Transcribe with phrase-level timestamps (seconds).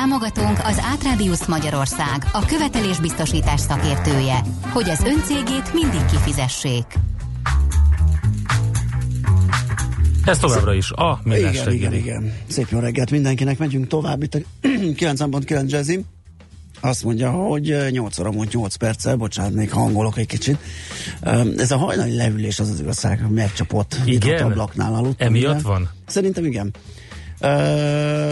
[0.00, 4.40] Támogatónk az Átrádiusz Magyarország, a követelésbiztosítás szakértője,
[4.72, 6.84] hogy az öncégét mindig kifizessék.
[10.24, 12.32] Ez továbbra is a Millás igen, igen, igen.
[12.48, 16.04] Szép jó reggelt mindenkinek, megyünk tovább itt a 9.9 Jazzy.
[16.80, 20.58] Azt mondja, hogy 8 óra múlt 8 perccel, bocsánat, még hangolok egy kicsit.
[21.56, 24.30] Ez a hajnali leülés az az igazság, megcsapott Igen?
[24.32, 25.26] nyitott ablaknál aludtam.
[25.26, 25.68] Emiatt ugye?
[25.68, 25.90] van?
[26.06, 26.74] Szerintem igen.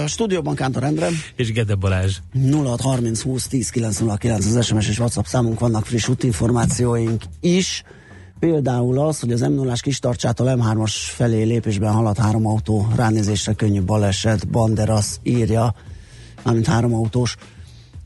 [0.07, 2.17] Stúdióban Kántor Endre, És Gede Balázs.
[2.51, 7.83] 0630 20 10 909 az SMS és WhatsApp számunk, vannak friss útinformációink is.
[8.39, 13.53] Például az, hogy az m 0 kis tartsától M3-as felé lépésben halad három autó, ránézésre
[13.53, 15.75] könnyű baleset, Banderas írja,
[16.43, 17.37] mármint három autós.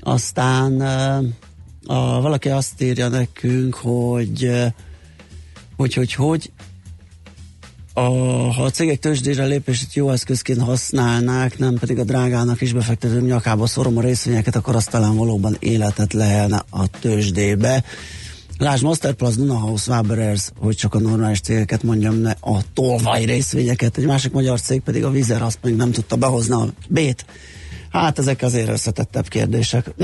[0.00, 1.26] Aztán ö,
[1.86, 4.66] a, valaki azt írja nekünk, hogy ö,
[5.76, 6.52] hogy, hogy, hogy
[7.94, 8.00] a,
[8.52, 13.66] ha a cégek tőzsdére lépését jó eszközként használnák, nem pedig a drágának is befektetők nyakába
[13.66, 17.84] szorom a részvényeket, akkor azt talán valóban életet lehelne a tőzsdébe.
[18.58, 23.96] Lásd Masterplus, Dunahouse, Waberers, hogy csak a normális cégeket mondjam, ne a tolvaj részvényeket.
[23.96, 27.24] Egy másik magyar cég pedig a Vizer, azt még nem tudta behozni a B-t.
[27.92, 29.86] Hát ezek azért összetettebb kérdések.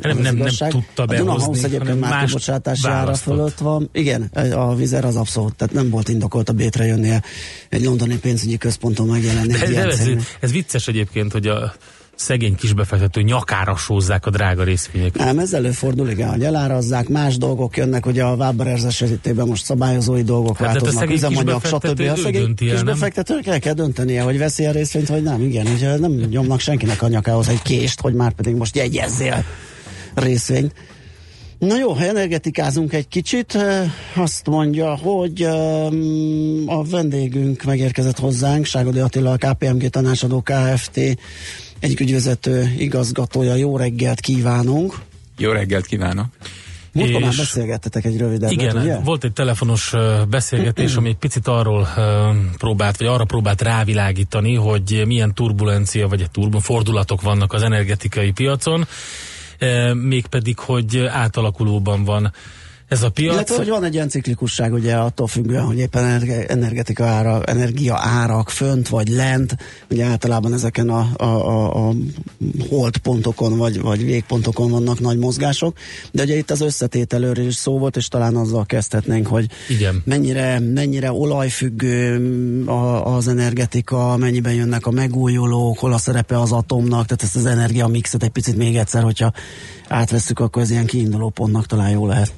[0.00, 3.88] Nem, nem, nem tudta A behozni, Dunahouse egyébként már kibocsátási ára fölött van.
[3.92, 4.22] Igen,
[4.52, 7.22] a Vizer az abszolút, tehát nem volt indokolt a B-tre jönnie
[7.68, 9.52] egy londoni pénzügyi központon megjelenni.
[9.52, 10.08] De, de ez,
[10.40, 11.72] ez vicces egyébként, hogy a
[12.18, 15.24] szegény kisbefektető nyakára sózzák a drága részvényeket.
[15.24, 20.22] Nem, ez előfordul, igen, hogy elárazzák, más dolgok jönnek, ugye a Waberers esetében most szabályozói
[20.22, 22.18] dolgok Hát, a változnak, szegény üzemanyag, kisbefektető stb.
[22.18, 26.12] A szegény kisbefektetőnek el kell döntenie, hogy veszi a részvényt, vagy nem, igen, ugye nem
[26.12, 29.44] nyomnak senkinek a nyakához egy kést, hogy már pedig most jegyezzél
[30.14, 30.72] részvényt.
[31.58, 38.64] Na jó, ha energetikázunk egy kicsit, eh, azt mondja, hogy um, a vendégünk megérkezett hozzánk,
[38.64, 41.00] Ságodi Attila, a KPMG tanácsadó Kft.
[41.80, 43.54] Egyik ügyvezető igazgatója.
[43.54, 44.94] Jó reggelt kívánunk!
[45.38, 46.26] Jó reggelt kívánok!
[46.92, 48.98] Múltkor már beszélgettetek egy rövidet, Igen, ugye?
[48.98, 49.92] volt egy telefonos
[50.28, 51.88] beszélgetés, ami egy picit arról
[52.58, 58.30] próbált, vagy arra próbált rávilágítani, hogy milyen turbulencia, vagy egy turbo fordulatok vannak az energetikai
[58.30, 58.86] piacon,
[59.94, 62.32] mégpedig, hogy átalakulóban van
[62.88, 63.34] ez a piac.
[63.34, 67.98] Illetve, hogy van egy ilyen ciklikusság, ugye attól függően, hogy éppen energe- energetika ára, energia
[68.02, 69.56] árak fönt vagy lent,
[69.90, 71.94] ugye általában ezeken a, a, a, a
[72.68, 75.76] holdpontokon vagy, vagy végpontokon vannak nagy mozgások,
[76.12, 80.02] de ugye itt az összetételőről is szó volt, és talán azzal kezdhetnénk, hogy Igen.
[80.04, 82.68] mennyire, mennyire olajfüggő mm,
[83.04, 88.22] az energetika, mennyiben jönnek a megújulók, hol a szerepe az atomnak, tehát ezt az energiamixet
[88.22, 89.32] egy picit még egyszer, hogyha
[89.88, 92.32] átvesszük, akkor ez ilyen kiinduló pontnak talán jó lehet.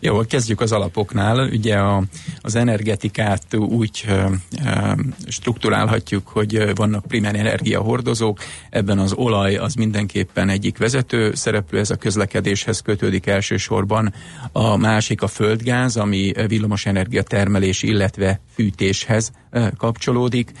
[0.00, 1.48] Jó, kezdjük az alapoknál.
[1.48, 2.02] Ugye a,
[2.40, 4.92] az energetikát úgy ö, ö,
[5.28, 8.38] strukturálhatjuk, hogy vannak primer energiahordozók,
[8.70, 14.14] ebben az olaj az mindenképpen egyik vezető szereplő, ez a közlekedéshez kötődik elsősorban.
[14.52, 19.32] A másik a földgáz, ami villamos energia termelés, illetve fűtéshez
[19.76, 20.52] kapcsolódik,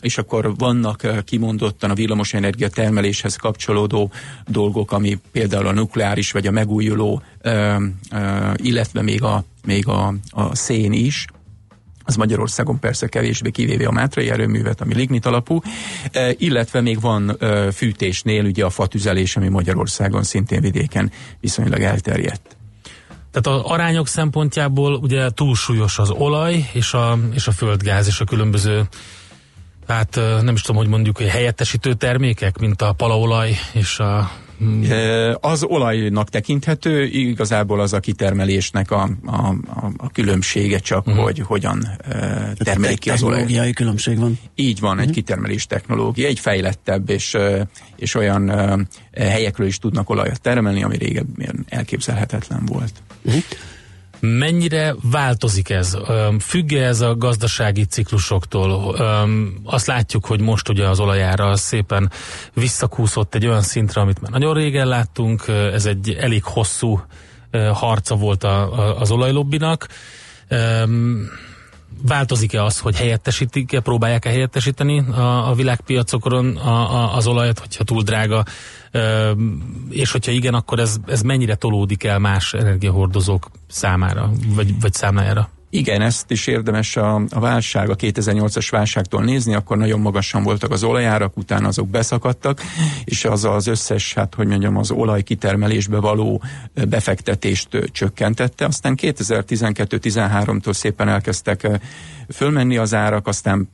[0.00, 4.10] és akkor vannak kimondottan a villamos energia termeléshez kapcsolódó
[4.46, 7.22] dolgok, ami például a nukleáris vagy a megújuló,
[8.56, 11.26] illetve még a, még a, a szén is,
[12.04, 15.60] az Magyarországon persze kevésbé kivéve a Mátrai erőművet, ami lignit alapú,
[16.36, 17.38] illetve még van
[17.72, 22.56] fűtésnél ugye a fatüzelés, ami Magyarországon szintén vidéken viszonylag elterjedt.
[23.30, 28.24] Tehát az arányok szempontjából ugye túlsúlyos az olaj és a, és a földgáz és a
[28.24, 28.88] különböző
[29.88, 34.30] hát nem is tudom, hogy mondjuk, hogy helyettesítő termékek, mint a palaolaj és a
[35.40, 41.22] Az olajnak tekinthető, igazából az a kitermelésnek a, a, a, a különbsége csak, uh-huh.
[41.22, 41.88] hogy hogyan
[42.56, 43.38] termelik ki az olaj.
[43.38, 44.38] Technológiai különbség van.
[44.54, 47.36] Így van, egy kitermelés technológia, egy fejlettebb és,
[47.96, 48.52] és olyan
[49.16, 52.92] helyekről is tudnak olajat termelni, ami régebben elképzelhetetlen volt.
[54.24, 55.96] Mennyire változik ez?
[56.08, 58.94] Öm, Függ-e ez a gazdasági ciklusoktól?
[59.64, 62.10] Azt látjuk, hogy most ugye az olajára az szépen
[62.54, 65.48] visszakúszott egy olyan szintre, amit már nagyon régen láttunk.
[65.48, 67.02] Ez egy elég hosszú
[67.72, 69.88] harca volt a, az olajlobbinak.
[72.02, 78.02] Változik-e az, hogy helyettesítik-e, próbálják-e helyettesíteni a, a világpiacokon a, a, az olajat, hogyha túl
[78.02, 78.44] drága,
[78.94, 84.92] Öm, és hogyha igen, akkor ez, ez mennyire tolódik el más energiahordozók számára, vagy, vagy
[84.92, 85.50] számlájára?
[85.74, 90.70] Igen, ezt is érdemes a, a válság, a 2008-as válságtól nézni, akkor nagyon magasan voltak
[90.70, 92.60] az olajárak, utána azok beszakadtak,
[93.04, 96.42] és az az összes, hát hogy mondjam, az olaj kitermelésbe való
[96.88, 98.64] befektetést csökkentette.
[98.64, 101.68] Aztán 2012-13-tól szépen elkezdtek
[102.28, 103.70] fölmenni az árak, aztán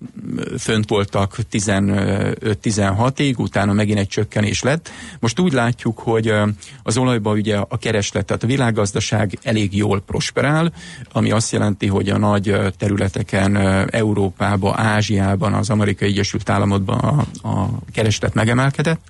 [0.59, 4.91] fönt voltak 15-16-ig, utána megint egy csökkenés lett.
[5.21, 6.35] Most úgy látjuk, hogy
[6.83, 10.73] az olajban ugye a kereslet, tehát a világgazdaság elég jól prosperál,
[11.13, 13.57] ami azt jelenti, hogy a nagy területeken,
[13.91, 19.01] Európában, Ázsiában, az Amerikai Egyesült Államokban a, a kereslet megemelkedett,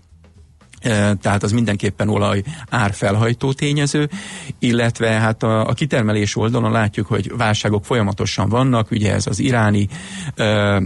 [1.21, 4.11] tehát az mindenképpen olaj árfelhajtó tényező,
[4.59, 9.89] illetve hát a, a kitermelés oldalon látjuk, hogy válságok folyamatosan vannak, ugye ez az iráni,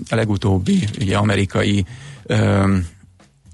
[0.09, 1.85] a legutóbbi ugye amerikai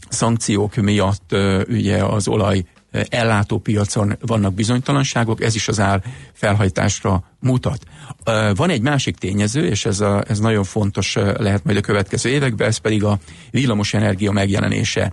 [0.08, 1.36] szankciók miatt
[1.68, 2.64] ugye az olaj
[3.08, 6.02] ellátópiacon vannak bizonytalanságok, ez is az ár
[6.32, 7.82] felhajtásra mutat.
[8.54, 12.68] Van egy másik tényező, és ez, a, ez nagyon fontos lehet majd a következő években,
[12.68, 13.18] ez pedig a
[13.50, 15.12] villamosenergia megjelenése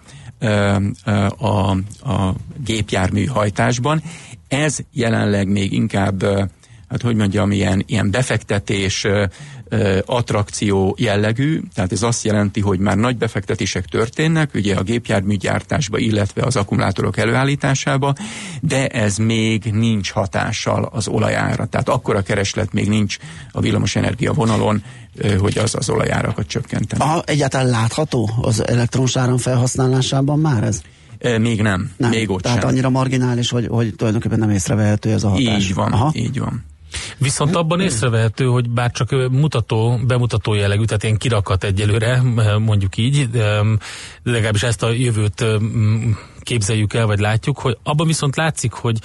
[1.38, 1.72] a,
[2.12, 4.02] a gépjármű hajtásban.
[4.48, 6.26] Ez jelenleg még inkább,
[6.90, 9.08] hát hogy mondjam, ilyen, ilyen befektetés,
[10.06, 16.42] attrakció jellegű, tehát ez azt jelenti, hogy már nagy befektetések történnek, ugye a gépjárműgyártásba, illetve
[16.42, 18.16] az akkumulátorok előállításába,
[18.62, 21.66] de ez még nincs hatással az olajára.
[21.66, 23.18] Tehát akkora kereslet még nincs
[23.52, 24.84] a villamosenergia vonalon,
[25.40, 27.02] hogy az az olajárakat csökkenteni.
[27.02, 30.82] Aha, egyáltalán látható az elektromos áram felhasználásában már ez?
[31.40, 32.10] Még nem, nem.
[32.10, 32.68] még ott Tehát sem.
[32.68, 35.64] annyira marginális, hogy, hogy tulajdonképpen nem észrevehető ez a hatás.
[35.64, 36.12] Így van, Aha.
[36.16, 36.64] így van.
[37.18, 42.22] Viszont abban észrevehető, hogy bár csak mutató, bemutató jellegű, tehát ilyen kirakat egyelőre,
[42.60, 43.62] mondjuk így, de
[44.24, 45.46] legalábbis ezt a jövőt
[46.40, 49.00] képzeljük el, vagy látjuk, hogy abban viszont látszik, hogy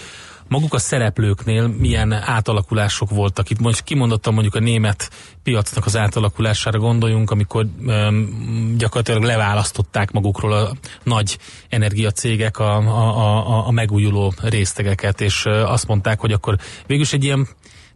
[0.51, 3.51] maguk a szereplőknél milyen átalakulások voltak.
[3.51, 5.11] Itt most kimondottam mondjuk a német
[5.43, 10.73] piacnak az átalakulására gondoljunk, amikor um, gyakorlatilag leválasztották magukról a
[11.03, 11.39] nagy
[11.69, 16.57] energiacégek a, a, a, a megújuló résztegeket, és azt mondták, hogy akkor
[16.87, 17.49] végülis egy ilyen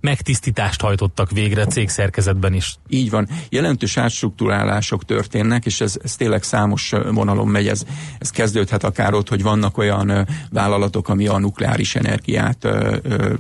[0.05, 2.77] megtisztítást hajtottak végre cégszerkezetben is.
[2.89, 3.29] Így van.
[3.49, 7.69] Jelentős átstruktúrálások történnek, és ez, ez tényleg számos vonalon megy.
[7.69, 7.83] Ez,
[8.19, 12.69] ez kezdődhet akár ott, hogy vannak olyan vállalatok, ami a nukleáris energiát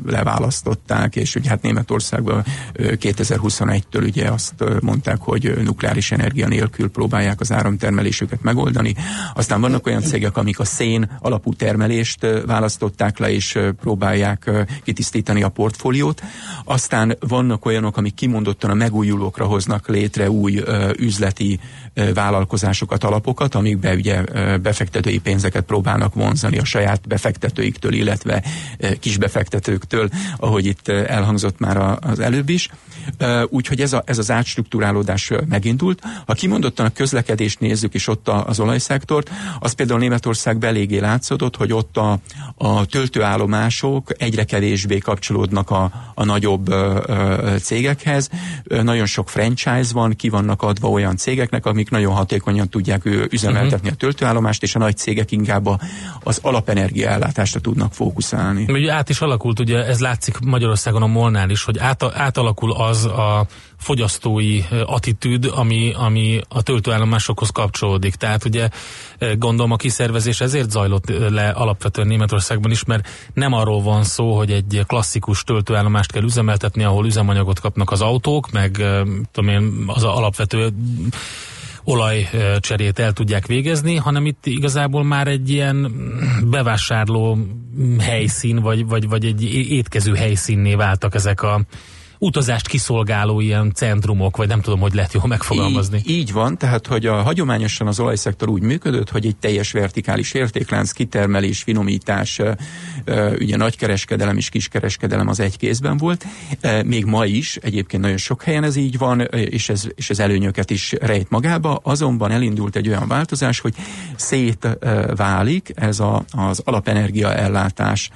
[0.06, 2.44] leválasztották, és ugye hát Németországban
[2.74, 8.94] 2021-től ugye azt mondták, hogy nukleáris energia nélkül próbálják az áramtermelésüket megoldani.
[9.34, 14.50] Aztán vannak olyan cégek, amik a szén alapú termelést választották le, és próbálják
[14.84, 16.22] kitisztítani a portfóliót.
[16.64, 21.60] Aztán vannak olyanok, amik kimondottan a megújulókra hoznak létre új ö, üzleti
[21.94, 28.42] ö, vállalkozásokat, alapokat, amikbe ugye ö, befektetői pénzeket próbálnak vonzani a saját befektetőiktől, illetve
[28.78, 32.68] ö, kisbefektetőktől, ahogy itt elhangzott már a, az előbb is.
[33.48, 36.02] Úgyhogy ez, a, ez az átstruktúrálódás megindult.
[36.26, 41.56] Ha kimondottan a közlekedést nézzük, és ott a, az olajszektort, az például Németország beléggé látszódott,
[41.56, 42.18] hogy ott a,
[42.56, 46.74] a töltőállomások egyre kevésbé kapcsolódnak a, a nagyobb
[47.60, 48.28] cégekhez.
[48.64, 53.92] Nagyon sok franchise van, ki vannak adva olyan cégeknek, amik nagyon hatékonyan tudják üzemeltetni uh-huh.
[53.92, 55.68] a töltőállomást, és a nagy cégek inkább
[56.22, 58.66] az alapenergia ellátásra tudnak fókuszálni.
[58.68, 63.04] Ugye át is alakult, ugye ez látszik Magyarországon a Molnál is, hogy át, átalakul az
[63.04, 68.14] a fogyasztói attitűd, ami, ami a töltőállomásokhoz kapcsolódik.
[68.14, 68.68] Tehát ugye
[69.38, 74.50] gondolom a kiszervezés ezért zajlott le alapvetően Németországban is, mert nem arról van szó, hogy
[74.50, 78.70] egy klasszikus töltőállomást kell üzemeltetni, ahol üzemanyagot kapnak az autók, meg
[79.32, 80.72] tudom én, az alapvető
[81.84, 85.92] olajcserét el tudják végezni, hanem itt igazából már egy ilyen
[86.50, 87.38] bevásárló
[87.98, 91.60] helyszín, vagy, vagy, vagy egy étkező helyszínné váltak ezek a
[92.24, 95.96] utazást kiszolgáló ilyen centrumok, vagy nem tudom, hogy lehet jól megfogalmazni.
[95.96, 100.32] Így, így van, tehát hogy a, hagyományosan az olajszektor úgy működött, hogy egy teljes vertikális
[100.32, 102.40] értéklánc, kitermelés, finomítás,
[103.38, 106.26] ugye nagykereskedelem és kiskereskedelem az egy kézben volt.
[106.84, 110.70] Még ma is, egyébként nagyon sok helyen ez így van, és ez, és ez előnyöket
[110.70, 113.74] is rejt magába, azonban elindult egy olyan változás, hogy
[114.16, 118.10] szétválik ez a, az alapenergia ellátás,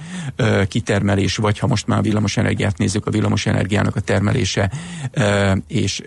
[0.67, 4.71] kitermelés, vagy ha most már villamos energiát nézzük, a villamos energiának a termelése
[5.67, 6.01] és,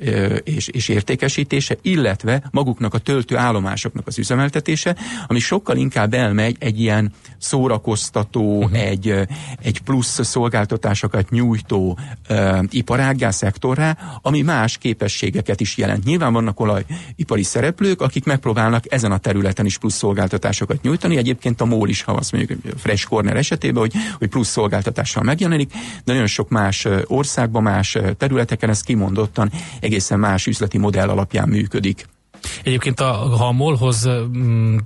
[0.45, 4.97] és, és értékesítése, illetve maguknak a töltő állomásoknak az üzemeltetése,
[5.27, 8.81] ami sokkal inkább elmegy egy ilyen szórakoztató, uh-huh.
[8.81, 9.15] egy,
[9.63, 11.99] egy plusz szolgáltatásokat nyújtó
[12.71, 16.05] iparággá, szektorrá, ami más képességeket is jelent.
[16.05, 21.17] Nyilván vannak olajipari szereplők, akik megpróbálnak ezen a területen is plusz szolgáltatásokat nyújtani.
[21.17, 25.73] Egyébként a MOL is, ha azt mondjuk Fresh Corner esetében, hogy, hogy plusz szolgáltatással megjelenik,
[26.05, 31.49] de nagyon sok más országban, más más területeken, ez kimondottan egészen más üzleti modell alapján
[31.49, 32.09] működik.
[32.63, 34.77] Egyébként a, ha a MOL-hoz mm,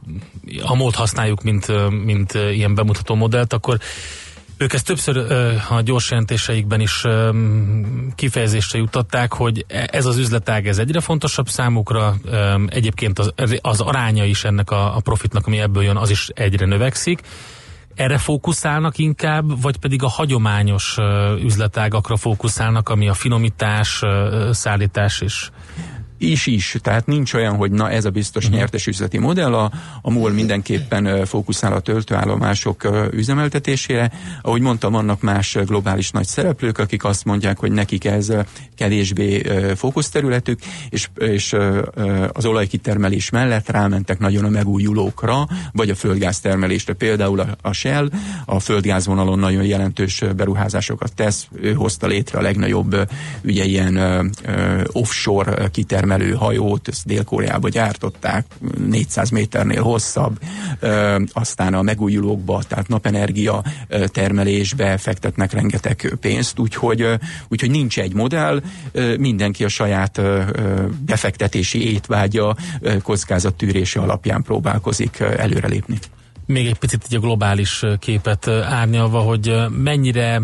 [0.63, 3.79] a MOL-t használjuk, mint, mint ilyen bemutató modellt, akkor
[4.57, 5.17] ők ezt többször
[5.69, 7.05] a gyors jelentéseikben is
[8.15, 12.17] kifejezésre jutották, hogy e, ez az üzletág ez egyre fontosabb számukra,
[12.67, 16.67] egyébként az, az aránya is ennek a, a profitnak, ami ebből jön, az is egyre
[16.67, 17.21] növekszik.
[17.97, 20.97] Erre fókuszálnak inkább, vagy pedig a hagyományos
[21.43, 24.03] üzletágakra fókuszálnak, ami a finomítás,
[24.51, 25.51] szállítás is?
[26.19, 28.59] Is is, tehát nincs olyan, hogy na ez a biztos uh-huh.
[28.59, 34.13] nyertes üzleti modell, a, a MOL mindenképpen fókuszál a töltőállomások üzemeltetésére.
[34.43, 38.33] Ahogy mondtam, vannak más globális nagy szereplők, akik azt mondják, hogy nekik ez
[38.75, 39.43] kevésbé
[39.75, 41.57] fókuszterületük, és, és
[42.33, 46.93] az olajkitermelés mellett rámentek nagyon a megújulókra, vagy a földgáztermelésre.
[46.93, 48.11] Például a, a Shell
[48.45, 53.11] a földgázvonalon nagyon jelentős beruházásokat tesz, ő hozta létre a legnagyobb
[53.45, 54.31] ugye ilyen
[54.93, 58.47] offshore kitermelés termelő hajót, ezt Dél-Koreába gyártották,
[58.89, 60.39] 400 méternél hosszabb,
[61.33, 63.63] aztán a megújulókba, tehát napenergia
[64.07, 67.07] termelésbe fektetnek rengeteg pénzt, úgyhogy,
[67.49, 68.63] úgyhogy nincs egy modell,
[69.19, 70.21] mindenki a saját
[71.05, 72.57] befektetési étvágya
[73.03, 75.99] kockázattűrése alapján próbálkozik előrelépni.
[76.47, 80.41] Még egy picit egy a globális képet árnyalva, hogy mennyire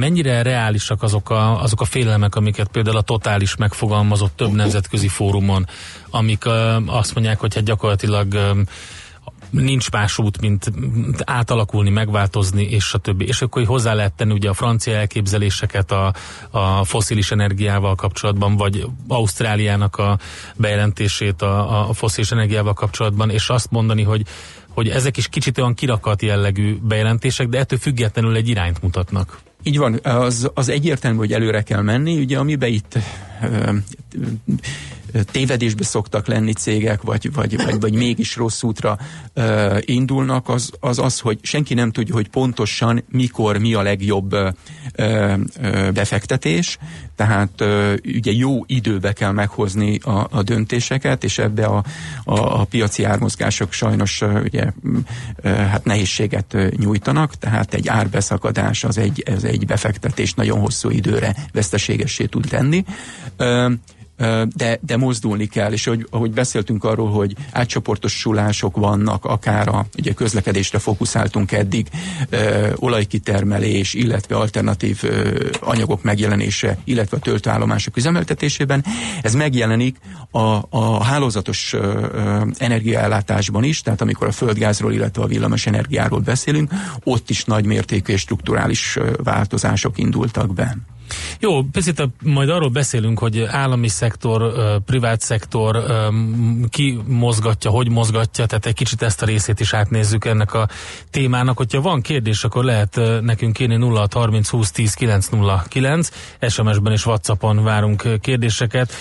[0.00, 5.66] mennyire reálisak azok a, azok a félelmek, amiket például a Totális megfogalmazott több nemzetközi fórumon,
[6.10, 6.44] amik
[6.86, 8.56] azt mondják, hogy hát gyakorlatilag
[9.50, 10.70] nincs más út, mint
[11.24, 13.26] átalakulni, megváltozni, és a többi.
[13.26, 16.14] És akkor hozzá lehet tenni ugye a francia elképzeléseket a,
[16.50, 20.18] a foszilis energiával kapcsolatban, vagy Ausztráliának a
[20.56, 24.22] bejelentését a, a foszilis energiával kapcsolatban, és azt mondani, hogy
[24.70, 29.38] hogy ezek is kicsit olyan kirakat jellegű bejelentések, de ettől függetlenül egy irányt mutatnak.
[29.62, 32.98] Így van, az, az egyértelmű, hogy előre kell menni, ugye amiben itt
[35.30, 38.98] tévedésbe szoktak lenni cégek, vagy, vagy, vagy, vagy mégis rossz útra
[39.32, 44.32] ö, indulnak, az, az az, hogy senki nem tudja, hogy pontosan mikor mi a legjobb
[44.32, 44.48] ö,
[44.96, 45.36] ö,
[45.92, 46.78] befektetés,
[47.16, 51.84] tehát ö, ugye jó időbe kell meghozni a, a döntéseket, és ebbe a,
[52.24, 54.72] a, a piaci ármozgások sajnos ö, ugye
[55.42, 61.36] ö, hát nehézséget nyújtanak, tehát egy árbeszakadás az egy, az egy befektetés nagyon hosszú időre
[61.52, 62.84] veszteségessé tud tenni.
[64.54, 70.12] De, de mozdulni kell, és ahogy, ahogy beszéltünk arról, hogy átcsoportosulások vannak, akár a ugye
[70.12, 71.88] közlekedésre fókuszáltunk eddig,
[72.30, 78.84] ö, olajkitermelés, illetve alternatív ö, anyagok megjelenése, illetve a töltőállomások üzemeltetésében,
[79.22, 79.96] ez megjelenik
[80.30, 86.70] a, a hálózatos ö, energiaellátásban is, tehát amikor a földgázról, illetve a villamos energiáról beszélünk,
[87.04, 90.76] ott is nagy mértékű és strukturális változások indultak be.
[91.38, 94.52] Jó, picit majd arról beszélünk, hogy állami szektor,
[94.84, 95.84] privát szektor
[96.68, 100.68] ki mozgatja, hogy mozgatja, tehát egy kicsit ezt a részét is átnézzük ennek a
[101.10, 101.56] témának.
[101.56, 106.08] Hogyha van kérdés, akkor lehet nekünk kérni 0 30 20 10 909,
[106.48, 108.92] SMS-ben és Whatsappon várunk kérdéseket.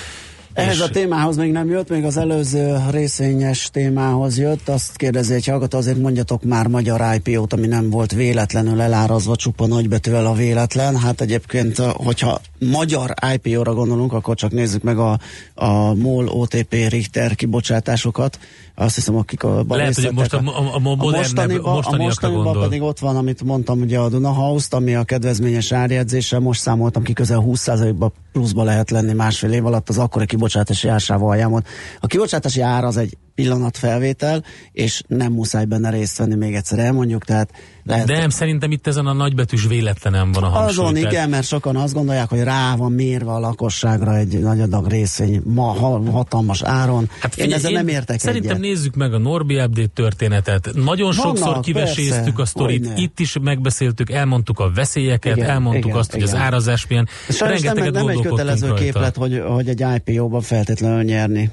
[0.53, 4.69] Ehhez a témához még nem jött, még az előző részvényes témához jött.
[4.69, 9.67] Azt kérdezi egy hallgató, azért mondjatok már magyar IPO-t, ami nem volt véletlenül elárazva csupa
[9.67, 10.97] nagybetűvel a véletlen.
[10.97, 15.19] Hát egyébként, hogyha magyar IPO-ra gondolunk, akkor csak nézzük meg a,
[15.53, 18.39] a MOL, OTP, Richter kibocsátásokat.
[18.75, 22.99] Azt hiszem, akik a Lehet, hogy most a, a, a, mostaniba, a mostaniban pedig ott
[22.99, 28.11] van, amit mondtam, ugye a Dunahouse-t, ami a kedvezményes árjegyzéssel, most számoltam ki, közel 20%-ba
[28.31, 31.63] pluszba lehet lenni másfél év alatt az akkori kibocsátási ársával aljában.
[31.99, 37.25] A kibocsátási ár az egy pillanatfelvétel, és nem muszáj benne részt venni, még egyszer elmondjuk,
[37.25, 37.51] tehát
[37.83, 40.85] lehet, De nem, szerintem itt ezen a nagybetűs véletlenem van a hangsúly.
[40.85, 41.11] Azon tehát...
[41.11, 45.41] igen, mert sokan azt gondolják, hogy rá van mérve a lakosságra egy nagy adag részvény
[45.45, 45.63] ma
[46.11, 47.09] hatalmas áron.
[47.19, 48.63] Hát figyelj, én ezzel én nem értek Szerintem egyet.
[48.63, 50.69] nézzük meg a Norbi Update történetet.
[50.73, 55.85] Nagyon Vannak, sokszor kiveséztük persze, a sztorit, itt is megbeszéltük, elmondtuk a veszélyeket, igen, elmondtuk
[55.85, 56.27] igen, azt, igen.
[56.27, 57.07] hogy az árazás milyen.
[57.29, 61.51] Sajnos nem, nem egy kötelező képlet, hogy, hogy egy IPO-ban feltétlenül nyerni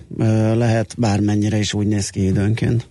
[0.54, 2.88] lehet, bármennyire is úgy néz ki időnként.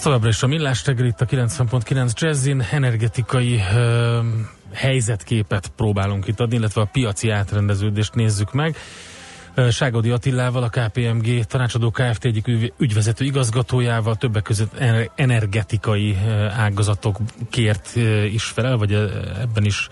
[0.00, 4.18] Ez továbbra is a Millás reggel itt a 90.9 Jazzin energetikai ö,
[4.72, 8.76] helyzetképet próbálunk itt adni, illetve a piaci átrendeződést nézzük meg.
[9.70, 12.24] Ságodi Attilával, a KPMG tanácsadó Kft.
[12.24, 14.78] egyik ügyvezető igazgatójával, többek között
[15.14, 16.16] energetikai
[16.56, 17.96] ágazatokért
[18.32, 18.92] is felel, vagy
[19.40, 19.88] ebben is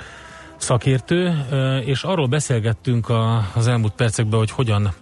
[0.56, 1.44] szakértő,
[1.84, 3.12] és arról beszélgettünk
[3.54, 4.94] az elmúlt percekben, hogy hogyan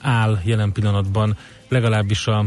[0.00, 1.36] áll jelen pillanatban
[1.68, 2.44] legalábbis a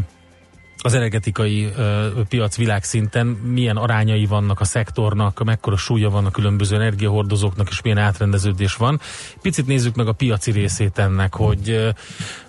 [0.83, 6.75] az energetikai ö, piac világszinten milyen arányai vannak a szektornak, mekkora súlya van a különböző
[6.75, 8.99] energiahordozóknak, és milyen átrendeződés van.
[9.41, 11.89] Picit nézzük meg a piaci részét ennek, hogy ö,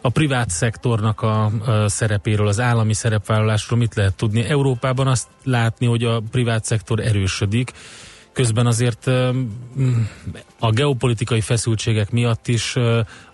[0.01, 4.44] a privát szektornak a ö, szerepéről, az állami szerepvállalásról mit lehet tudni.
[4.44, 7.73] Európában azt látni, hogy a privát szektor erősödik,
[8.33, 9.07] közben azért
[10.59, 12.77] a geopolitikai feszültségek miatt is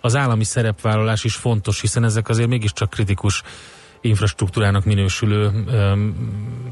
[0.01, 3.43] az állami szerepvállalás is fontos, hiszen ezek azért mégiscsak kritikus
[4.01, 5.51] infrastruktúrának minősülő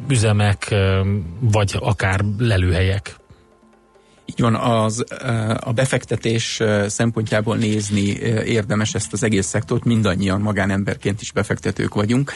[0.08, 0.76] üzemek,
[1.40, 3.16] vagy akár lelőhelyek.
[4.30, 5.04] Így van, az,
[5.60, 8.02] a befektetés szempontjából nézni
[8.46, 12.32] érdemes ezt az egész szektort, mindannyian magánemberként is befektetők vagyunk.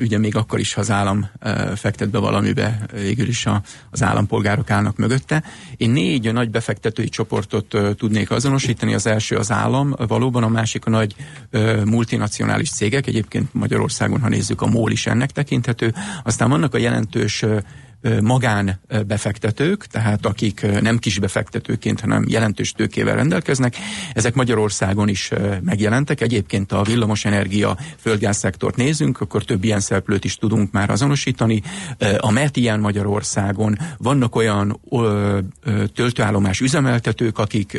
[0.00, 1.28] Ugye még akkor is, ha az állam
[1.74, 3.46] fektet be valamibe, végül is
[3.90, 5.42] az állampolgárok állnak mögötte.
[5.76, 8.94] Én négy nagy befektetői csoportot tudnék azonosítani.
[8.94, 11.14] Az első az állam, valóban a másik a nagy
[11.84, 15.94] multinacionális cégek, egyébként Magyarországon, ha nézzük, a MOL is ennek tekinthető.
[16.24, 17.44] Aztán vannak a jelentős
[18.20, 23.76] magánbefektetők, tehát akik nem kis befektetőként, hanem jelentős tőkével rendelkeznek.
[24.12, 25.30] Ezek Magyarországon is
[25.62, 26.20] megjelentek.
[26.20, 31.62] Egyébként a villamosenergia földgázszektort nézünk, akkor több ilyen szereplőt is tudunk már azonosítani.
[32.18, 34.80] A MET ilyen Magyarországon vannak olyan
[35.94, 37.78] töltőállomás üzemeltetők, akik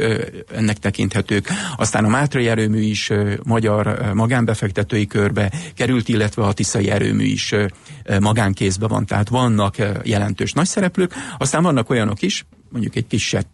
[0.55, 1.47] ennek tekinthetők.
[1.77, 3.11] Aztán a Mátrai erőmű is
[3.43, 7.53] magyar magánbefektetői körbe került, illetve a Tiszai erőmű is
[8.19, 9.05] magánkézbe van.
[9.05, 9.75] Tehát vannak
[10.07, 13.45] jelentős nagy szereplők, aztán vannak olyanok is, mondjuk egy kisebb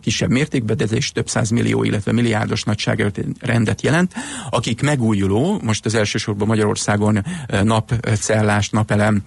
[0.00, 4.14] kisebb mértékben, de ez is több száz millió, illetve milliárdos nagyságrendet jelent,
[4.50, 7.24] akik megújuló, most az elsősorban Magyarországon
[7.62, 9.22] napcellás, napelem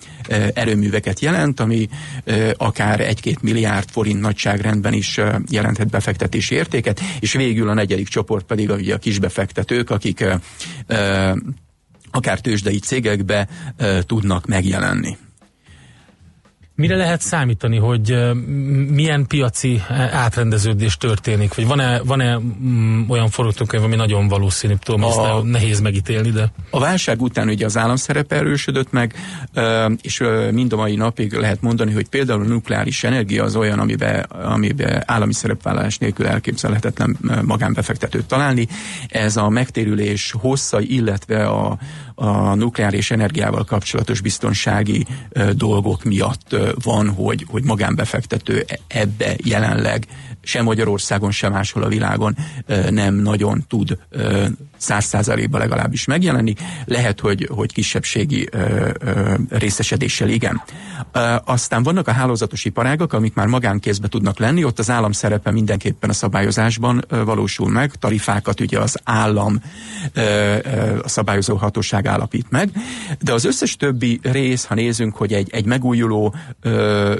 [0.53, 1.89] erőműveket jelent, ami
[2.57, 8.69] akár egy-két milliárd forint nagyságrendben is jelenthet befektetési értéket, és végül a negyedik csoport pedig
[8.69, 10.25] ugye a kisbefektetők, akik
[12.11, 13.47] akár tőzsdei cégekbe
[14.05, 15.17] tudnak megjelenni.
[16.75, 18.17] Mire lehet számítani, hogy
[18.89, 19.81] milyen piaci
[20.11, 21.55] átrendeződés történik?
[21.55, 24.73] Vagy van-e, van-e mm, olyan forgatókönyv, ami nagyon valószínű?
[24.83, 26.51] Tudom, a, ezt nehéz megítélni, de...
[26.69, 29.15] A válság után ugye az állam szerepe erősödött meg,
[30.01, 34.19] és mind a mai napig lehet mondani, hogy például a nukleáris energia az olyan, amiben,
[34.23, 38.67] amiben állami szerepvállalás nélkül elképzelhetetlen magánbefektetőt találni.
[39.09, 41.77] Ez a megtérülés hossza, illetve a,
[42.15, 45.05] a nukleáris energiával kapcsolatos biztonsági
[45.53, 50.07] dolgok miatt van, hogy, hogy magánbefektető e, ebbe jelenleg
[50.43, 52.37] sem Magyarországon, sem máshol a világon
[52.89, 53.97] nem nagyon tud
[54.77, 56.53] száz százalékban legalábbis megjelenni.
[56.85, 58.49] Lehet, hogy, hogy kisebbségi
[59.49, 60.61] részesedéssel igen.
[61.45, 66.09] Aztán vannak a hálózatos iparágak, amik már magánkézbe tudnak lenni, ott az állam szerepe mindenképpen
[66.09, 69.61] a szabályozásban valósul meg, tarifákat ugye az állam
[71.03, 72.69] a szabályozó hatóság állapít meg,
[73.21, 76.35] de az összes többi rész, ha nézünk, hogy egy, egy megújuló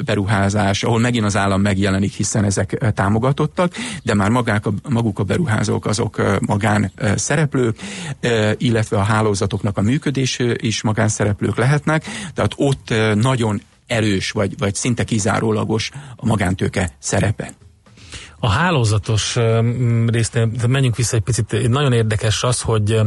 [0.06, 5.24] beruházás, ahol megint az állam megjelenik, hiszen ezek támogatottak, de már magák a, maguk a
[5.24, 7.78] beruházók azok magán szereplők,
[8.58, 15.04] illetve a hálózatoknak a működés is magánszereplők lehetnek, tehát ott nagyon erős, vagy, vagy szinte
[15.04, 17.54] kizárólagos a magántőke szerepe.
[18.39, 19.38] A hálózatos
[20.06, 23.00] résznél, menjünk vissza egy picit, nagyon érdekes az, hogy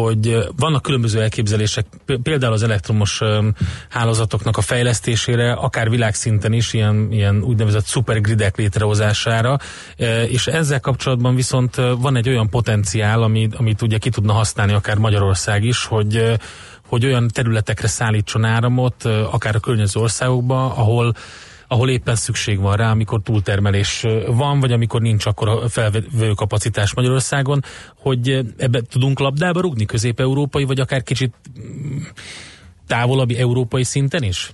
[0.00, 1.86] hogy vannak különböző elképzelések,
[2.22, 3.20] például az elektromos
[3.88, 9.58] hálózatoknak a fejlesztésére, akár világszinten is, ilyen, ilyen úgynevezett szupergridek létrehozására,
[10.28, 14.96] és ezzel kapcsolatban viszont van egy olyan potenciál, amit, amit ugye ki tudna használni akár
[14.96, 16.38] Magyarország is, hogy
[16.88, 21.14] hogy olyan területekre szállítson áramot, akár a környező országokba, ahol
[21.68, 26.94] ahol éppen szükség van rá, amikor túltermelés van, vagy amikor nincs akkor a felvevő kapacitás
[26.94, 27.62] Magyarországon,
[27.96, 32.02] hogy ebbe tudunk labdába rugni közép-európai, vagy akár kicsit mm,
[32.86, 34.52] távolabbi európai szinten is?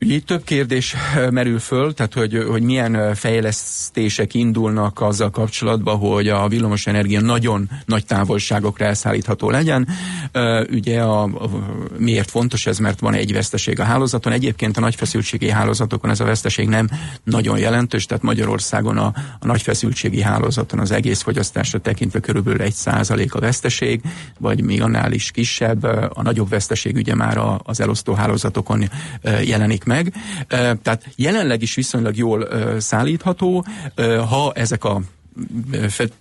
[0.00, 0.94] Ugye több kérdés
[1.30, 7.70] merül föl, tehát hogy, hogy milyen fejlesztések indulnak azzal kapcsolatban, hogy a villamos energia nagyon
[7.86, 9.88] nagy távolságokra elszállítható legyen.
[10.70, 11.50] Ugye a, a,
[11.96, 14.32] miért fontos ez, mert van egy veszteség a hálózaton.
[14.32, 16.88] Egyébként a nagy feszültségi hálózatokon ez a veszteség nem
[17.24, 19.62] nagyon jelentős, tehát Magyarországon a, a nagy
[20.22, 24.00] hálózaton az egész fogyasztásra tekintve körülbelül egy százalék a veszteség,
[24.38, 25.82] vagy még annál is kisebb.
[26.12, 28.90] A nagyobb veszteség ugye már az elosztó hálózatokon
[29.44, 30.12] jelenik meg.
[30.82, 32.48] Tehát jelenleg is viszonylag jól
[32.80, 33.64] szállítható,
[34.28, 35.00] ha ezek a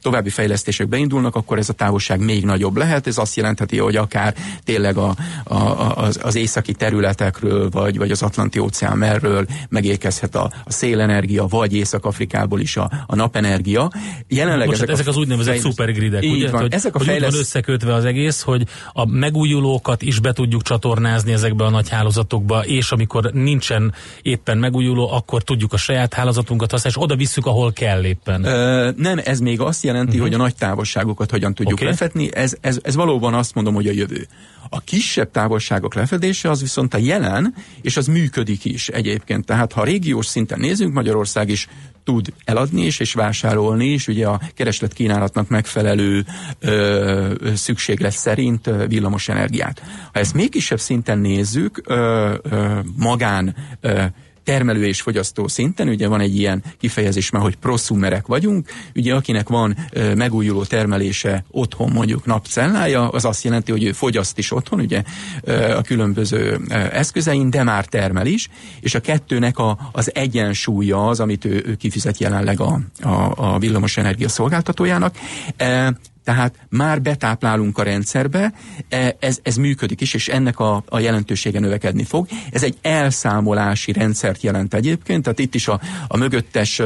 [0.01, 3.07] további fejlesztések beindulnak, akkor ez a távolság még nagyobb lehet.
[3.07, 5.55] Ez azt jelentheti, hogy akár tényleg a, a,
[5.97, 11.73] az, az északi területekről, vagy, vagy az Atlanti óceán merről megérkezhet a, a szélenergia, vagy
[11.73, 13.91] Észak-Afrikából is a, a napenergia.
[14.27, 15.77] Jelenleg Most ezek, ezek az úgynevezett fejleszt...
[15.77, 16.51] szupergridek, ugye?
[16.51, 16.61] Van.
[16.61, 17.31] Hogy, ezek a hogy fejleszt...
[17.31, 22.65] van összekötve az egész, hogy a megújulókat is be tudjuk csatornázni ezekbe a nagy hálózatokba,
[22.65, 27.73] és amikor nincsen éppen megújuló, akkor tudjuk a saját hálózatunkat használni, és oda visszük, ahol
[27.73, 28.43] kell éppen.
[28.43, 30.23] Ö, nem, ez még azt jelenti, uh-huh.
[30.23, 31.87] hogy a nagy távolságokat hogyan tudjuk okay.
[31.87, 34.27] lefedni, ez, ez, ez valóban azt mondom, hogy a jövő.
[34.69, 39.45] A kisebb távolságok lefedése az viszont a jelen, és az működik is egyébként.
[39.45, 41.67] Tehát ha régiós szinten nézünk, Magyarország is
[42.03, 46.25] tud eladni is, és vásárolni is, ugye a kereslet kínálatnak megfelelő
[46.59, 49.81] ö, szükséglet szerint villamos energiát.
[50.13, 54.03] Ha ezt még kisebb szinten nézzük, ö, ö, magán ö,
[54.47, 59.49] termelő és fogyasztó szinten, ugye van egy ilyen kifejezés már, hogy proszumerek vagyunk, ugye akinek
[59.49, 64.79] van ö, megújuló termelése otthon mondjuk napcellája, az azt jelenti, hogy ő fogyaszt is otthon,
[64.79, 65.03] ugye
[65.41, 71.07] ö, a különböző ö, eszközein, de már termel is, és a kettőnek a, az egyensúlya
[71.07, 75.15] az, amit ő, ő kifizet jelenleg a, a, a villamos energia szolgáltatójának.
[75.57, 78.53] E, tehát már betáplálunk a rendszerbe,
[78.89, 82.27] e, ez, ez működik is, és ennek a, a jelentősége növekedni fog.
[82.51, 86.81] Ez egy elszámolási rendszert jelent egyébként, tehát itt is a, a mögöttes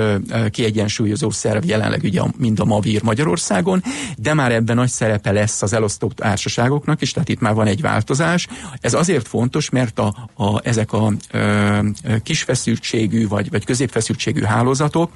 [0.52, 3.84] kiegyensúlyozó szerv jelenleg ugye mind a Mavir Magyarországon,
[4.18, 7.82] de már ebben nagy szerepe lesz az elosztó társaságoknak is, tehát itt már van egy
[7.82, 8.48] változás.
[8.82, 11.80] Ez azért fontos, mert a, a, ezek a ö,
[12.24, 15.12] kisfeszültségű vagy, vagy középfeszültségű hálózatok,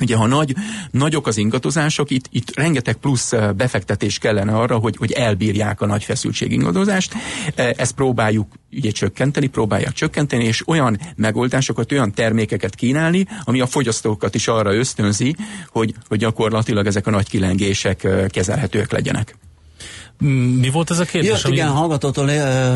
[0.00, 0.54] Ugye, ha nagy,
[0.90, 6.04] nagyok az ingadozások, itt, itt rengeteg plusz befektetés kellene arra, hogy, hogy elbírják a nagy
[6.04, 7.14] feszültség ingadozást.
[7.54, 14.34] Ezt próbáljuk ugye csökkenteni, próbálják csökkenteni, és olyan megoldásokat, olyan termékeket kínálni, ami a fogyasztókat
[14.34, 15.36] is arra ösztönzi,
[15.68, 19.36] hogy, hogy gyakorlatilag ezek a nagy kilengések kezelhetőek legyenek.
[20.60, 21.30] Mi volt ez a kérdés?
[21.30, 21.54] Jött ami...
[21.54, 22.30] igen, hallgatótól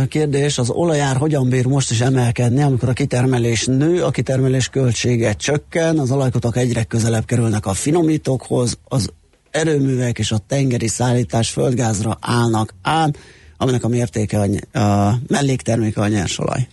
[0.09, 5.33] kérdés, az olajár hogyan bír most is emelkedni, amikor a kitermelés nő, a kitermelés költsége
[5.33, 9.11] csökken, az olajkutak egyre közelebb kerülnek a finomítókhoz, az
[9.51, 13.19] erőművek és a tengeri szállítás földgázra állnak át,
[13.57, 14.39] aminek a mértéke
[14.73, 16.67] a, a mellékterméke a nyersolaj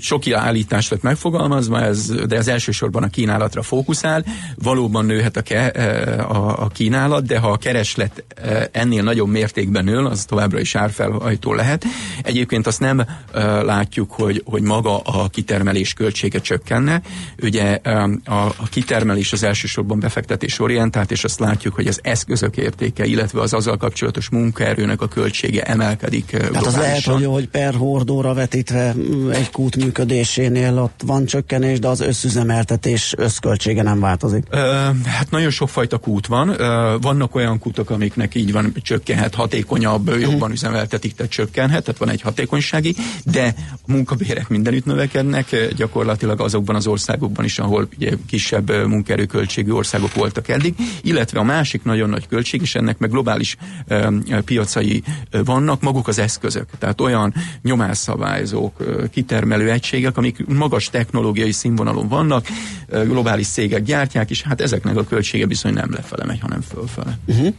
[0.00, 4.24] sok állítást lett megfogalmazva, ez, de ez elsősorban a kínálatra fókuszál.
[4.54, 9.28] Valóban nőhet a, ke, e, a, a kínálat, de ha a kereslet e, ennél nagyobb
[9.28, 11.84] mértékben nő, az továbbra is árfelhajtó lehet.
[12.22, 17.00] Egyébként azt nem e, látjuk, hogy, hogy maga a kitermelés költsége csökkenne.
[17.42, 17.78] Ugye
[18.24, 23.40] a, a kitermelés az elsősorban befektetés orientált, és azt látjuk, hogy az eszközök értéke, illetve
[23.40, 26.26] az azzal kapcsolatos munkaerőnek a költsége emelkedik.
[26.26, 28.94] Tehát az lehet, hogy, hogy per hordóra vetítve
[29.32, 34.44] egy kút működésénél ott van csökkenés, de az összüzemeltetés összköltsége nem változik?
[34.50, 34.56] Ö,
[35.04, 36.48] hát nagyon sokfajta kút van.
[36.48, 40.22] Ö, vannak olyan kútok, amiknek így van, csökkenhet, hatékonyabb, uh-huh.
[40.22, 42.94] jobban üzemeltetik, tehát csökkenhet, tehát van egy hatékonysági,
[43.24, 50.14] de a munkabérek mindenütt növekednek, gyakorlatilag azokban az országokban is, ahol ugye kisebb munkaerőköltségű országok
[50.14, 54.08] voltak eddig, illetve a másik nagyon nagy költség, és ennek meg globális ö,
[54.44, 55.02] piacai
[55.44, 56.66] vannak, maguk az eszközök.
[56.78, 58.76] Tehát olyan nyomásszabályzók,
[59.10, 62.46] kitermelő egységek, amik magas technológiai színvonalon vannak,
[62.88, 67.18] globális cégek gyártják, és hát ezeknek a költsége bizony nem lefele megy, hanem fölfele.
[67.26, 67.54] Uh-huh.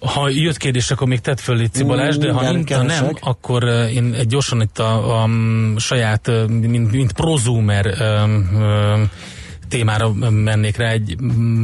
[0.00, 3.64] Ha jött kérdés, akkor még tett föl Lici Balázs, de ha, nincs, ha nem, akkor
[3.92, 5.28] én egy gyorsan itt a, a,
[5.74, 9.10] a saját, mint, mint prozumer um,
[9.68, 11.20] témára mennék rá egy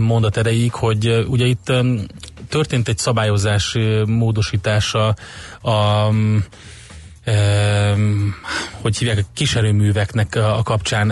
[0.07, 1.72] mondat erejéig, hogy ugye itt
[2.49, 5.14] történt egy szabályozás módosítása
[5.62, 6.09] a
[8.81, 11.11] hogy hívják, a kiserőműveknek a kapcsán,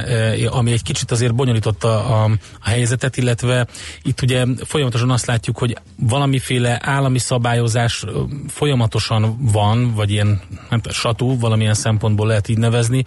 [0.51, 2.25] ami egy kicsit azért bonyolította a,
[2.61, 3.67] a helyzetet, illetve
[4.03, 8.05] itt ugye folyamatosan azt látjuk, hogy valamiféle állami szabályozás
[8.49, 13.05] folyamatosan van, vagy ilyen nem satú, valamilyen szempontból lehet így nevezni,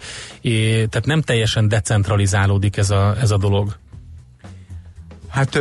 [0.88, 3.76] tehát nem teljesen decentralizálódik ez a, ez a dolog.
[5.28, 5.58] Hát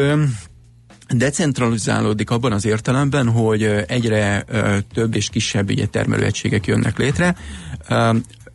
[1.07, 4.45] decentralizálódik abban az értelemben, hogy egyre
[4.93, 7.35] több és kisebb ugye, termelőegységek jönnek létre.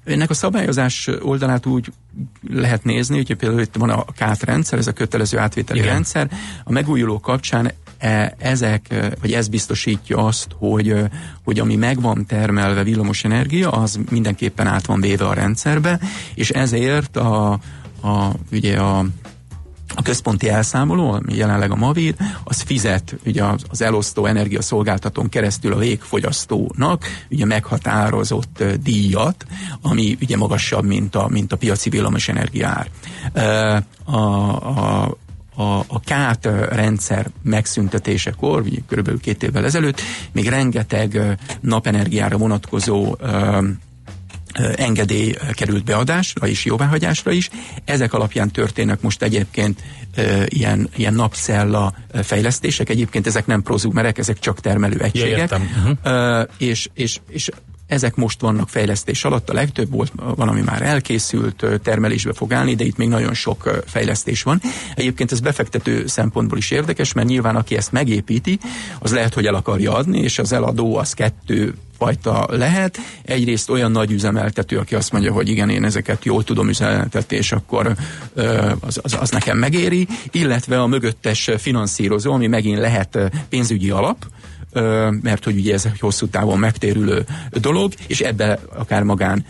[0.04, 1.92] ennek a szabályozás oldalát úgy
[2.50, 5.92] lehet nézni, hogy például itt van a KÁT rendszer, ez a kötelező átvételi Igen.
[5.92, 6.30] rendszer.
[6.64, 10.94] A megújuló kapcsán e, ezek, vagy ez biztosítja azt, hogy,
[11.44, 16.00] hogy ami meg van termelve villamos energia, az mindenképpen át van véve a rendszerbe,
[16.34, 17.52] és ezért a,
[18.02, 19.06] a, ugye a
[19.94, 25.78] a központi elszámoló, ami jelenleg a Mavid, az fizet ugye az, elosztó energiaszolgáltatón keresztül a
[25.78, 29.46] végfogyasztónak ugye meghatározott díjat,
[29.82, 32.90] ami ugye magasabb, mint a, mint a piaci villamos energiár.
[34.04, 35.16] A, a,
[35.54, 40.00] a, a KÁT rendszer megszüntetésekor, körülbelül két évvel ezelőtt,
[40.32, 43.16] még rengeteg napenergiára vonatkozó
[44.76, 47.50] engedély került beadásra és jóváhagyásra is.
[47.84, 49.82] Ezek alapján történnek most egyébként
[50.14, 52.88] e, ilyen, ilyen napszella fejlesztések.
[52.88, 55.50] Egyébként ezek nem prozúmerek, ezek csak termelő egységek.
[55.50, 56.12] Ja, uh-huh.
[56.12, 57.48] e, és, és, és
[57.92, 62.74] ezek most vannak fejlesztés alatt, a legtöbb volt, van, ami már elkészült, termelésbe fog állni,
[62.74, 64.60] de itt még nagyon sok fejlesztés van.
[64.94, 68.58] Egyébként ez befektető szempontból is érdekes, mert nyilván aki ezt megépíti,
[68.98, 72.98] az lehet, hogy el akarja adni, és az eladó az kettő fajta lehet.
[73.22, 77.52] Egyrészt olyan nagy üzemeltető, aki azt mondja, hogy igen, én ezeket jól tudom üzemeltetni, és
[77.52, 77.94] akkor
[78.80, 84.26] az, az, az nekem megéri, illetve a mögöttes finanszírozó, ami megint lehet pénzügyi alap,
[85.22, 89.44] mert hogy ugye ez egy hosszú távon megtérülő dolog, és ebbe akár magán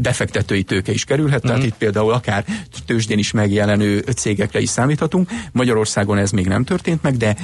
[0.00, 1.66] befektetői tőke is kerülhet, tehát mhm.
[1.66, 2.44] itt például akár
[2.86, 5.30] tőzsdén is megjelenő cégekre is számíthatunk.
[5.52, 7.36] Magyarországon ez még nem történt meg, de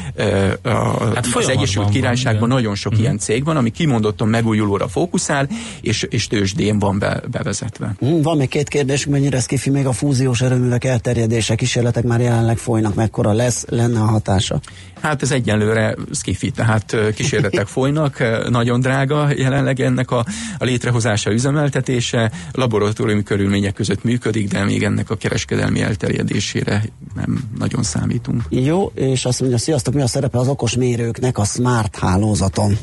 [0.63, 3.01] a, hát az Egyesült Királyságban van, nagyon sok mm.
[3.01, 5.49] ilyen cég van, ami kimondottan megújulóra fókuszál,
[5.81, 7.95] és, és tőzsdén van be, bevezetve.
[8.05, 12.21] Mm, van még két kérdés, mennyire ez kifi még a fúziós erőművek elterjedése, kísérletek már
[12.21, 14.61] jelenleg folynak, mekkora lesz, lenne a hatása?
[15.01, 20.25] Hát ez egyenlőre skifi, tehát kísérletek folynak, nagyon drága jelenleg ennek a,
[20.59, 26.83] a létrehozása, üzemeltetése, laboratóriumi körülmények között működik, de még ennek a kereskedelmi elterjedésére
[27.15, 28.43] nem nagyon számítunk.
[28.49, 32.79] Jó, és azt mondja, sziasztok, mi a szerepe az okos mérőknek a smart hálózaton?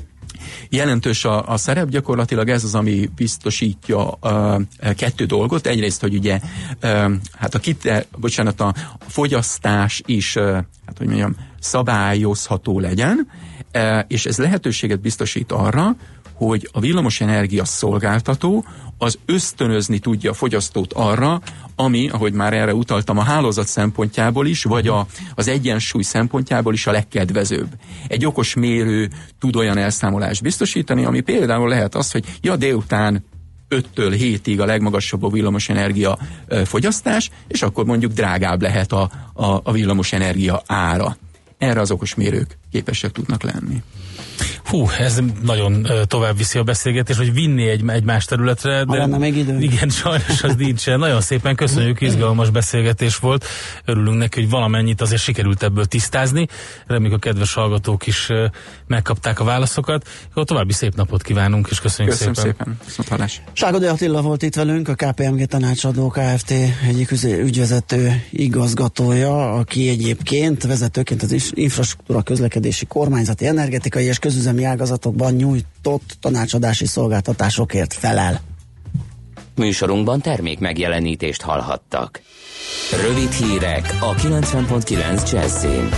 [0.70, 4.62] Jelentős a, a szerep, gyakorlatilag ez az, ami biztosítja uh,
[4.96, 5.68] kettő dolgot.
[5.68, 6.40] Egyrészt, hogy ugye
[7.38, 8.74] hát a, kite, bocsánat, a
[9.08, 10.34] fogyasztás is,
[10.86, 13.28] hát hogy mondjam, szabályozható legyen,
[13.74, 15.96] uh, és ez lehetőséget biztosít arra,
[16.48, 18.66] hogy a villamosenergia szolgáltató
[18.98, 21.42] az ösztönözni tudja a fogyasztót arra,
[21.76, 26.88] ami, ahogy már erre utaltam, a hálózat szempontjából is, vagy a, az egyensúly szempontjából is
[26.88, 27.68] a legkedvezőbb.
[28.08, 33.26] Egy okos mérő tud olyan elszámolást biztosítani, ami például lehet az, hogy ja, délután
[33.70, 36.18] 5-től 7-ig a legmagasabb a villamosenergia
[36.66, 41.18] fogyasztás, és akkor mondjuk drágább lehet a, a, a villamosenergia ára.
[41.58, 43.84] Erre az okos mérők képesek tudnak lenni.
[44.64, 48.84] Hú, ez nagyon tovább viszi a beszélgetés, hogy vinni egy, egy más területre.
[48.84, 49.60] De lenne még idő.
[49.60, 51.00] Igen, sajnos az nincsen.
[51.00, 53.46] Nagyon szépen köszönjük, izgalmas beszélgetés volt.
[53.86, 56.48] Örülünk neki, hogy valamennyit azért sikerült ebből tisztázni.
[56.88, 58.30] Reméljük a kedves hallgatók is
[58.88, 60.08] megkapták a válaszokat.
[60.36, 62.78] Jó, további szép napot kívánunk, és köszönjük Köszönöm szépen.
[62.88, 63.28] szépen.
[63.54, 66.54] Ságodi Attila volt itt velünk, a KPMG tanácsadó Kft.
[66.88, 76.18] egyik ügyvezető igazgatója, aki egyébként vezetőként az infrastruktúra közlekedési kormányzati energetikai és közüzemi ágazatokban nyújtott
[76.22, 78.42] tanácsadási szolgáltatásokért felel.
[79.56, 82.22] Műsorunkban termék megjelenítést hallhattak.
[83.02, 85.90] Rövid hírek a 90.9 Jazzin.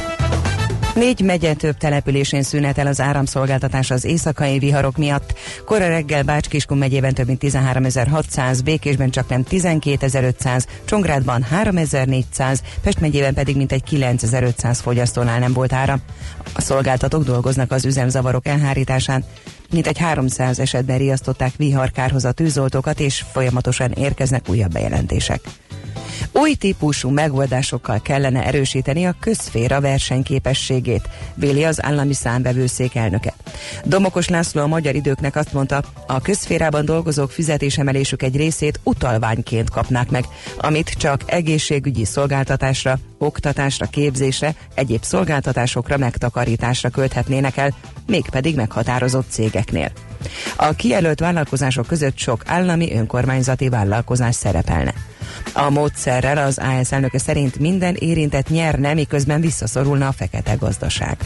[0.96, 5.34] Négy megye több településén szünetel az áramszolgáltatás az éjszakai viharok miatt.
[5.66, 13.34] Kora reggel Bács-Kiskun megyében több mint 13.600, Békésben csak nem 12.500, Csongrádban 3.400, Pest megyében
[13.34, 15.98] pedig mintegy 9.500 fogyasztónál nem volt ára.
[16.54, 19.24] A szolgáltatók dolgoznak az üzemzavarok elhárításán,
[19.72, 25.42] mint egy 300 esetben riasztották viharkárhoz a tűzoltókat, és folyamatosan érkeznek újabb bejelentések.
[26.34, 33.34] Új típusú megoldásokkal kellene erősíteni a közféra versenyképességét, véli az állami számbevőszék elnöke.
[33.86, 40.10] Domokos László a magyar időknek azt mondta, a közférában dolgozók fizetésemelésük egy részét utalványként kapnák
[40.10, 40.26] meg,
[40.58, 47.74] amit csak egészségügyi szolgáltatásra, oktatásra, képzésre, egyéb szolgáltatásokra, megtakarításra költhetnének el,
[48.08, 49.92] mégpedig meghatározott cégeknél.
[50.56, 54.94] A kijelölt vállalkozások között sok állami önkormányzati vállalkozás szerepelne.
[55.54, 61.18] A módszerrel az AS elnöke szerint minden érintett nyerne, miközben visszaszorulna a fekete gazdaság.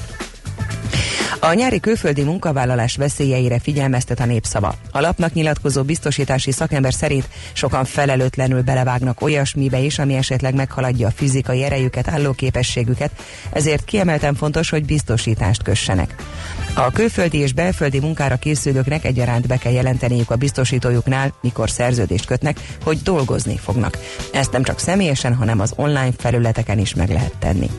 [1.40, 4.76] A nyári külföldi munkavállalás veszélyeire figyelmeztet a népszava.
[4.92, 11.12] A lapnak nyilatkozó biztosítási szakember szerint sokan felelőtlenül belevágnak olyasmibe is, ami esetleg meghaladja a
[11.16, 13.12] fizikai erejüket, állóképességüket,
[13.52, 16.16] ezért kiemelten fontos, hogy biztosítást kössenek.
[16.74, 22.60] A külföldi és belföldi munkára készülőknek egyaránt be kell jelenteniük a biztosítójuknál, mikor szerződést kötnek,
[22.84, 23.98] hogy dolgozni fognak.
[24.34, 27.70] Ezt nem csak személyesen, hanem az online felületeken is meg lehet tenni.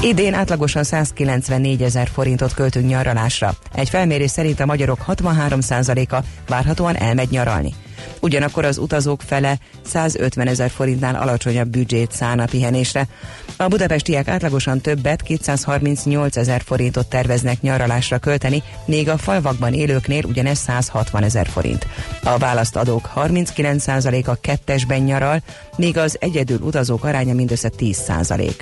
[0.00, 3.54] Idén átlagosan 194 ezer forintot költünk nyaralásra.
[3.74, 7.74] Egy felmérés szerint a magyarok 63%-a várhatóan elmegy nyaralni.
[8.20, 13.06] Ugyanakkor az utazók fele 150 ezer forintnál alacsonyabb büdzsét szán a pihenésre.
[13.56, 20.58] A budapestiek átlagosan többet, 238 ezer forintot terveznek nyaralásra költeni, még a falvakban élőknél ugyanez
[20.58, 21.86] 160 ezer forint.
[22.22, 25.42] A választadók 39%-a kettesben nyaral,
[25.76, 28.52] míg az egyedül utazók aránya mindössze 10%.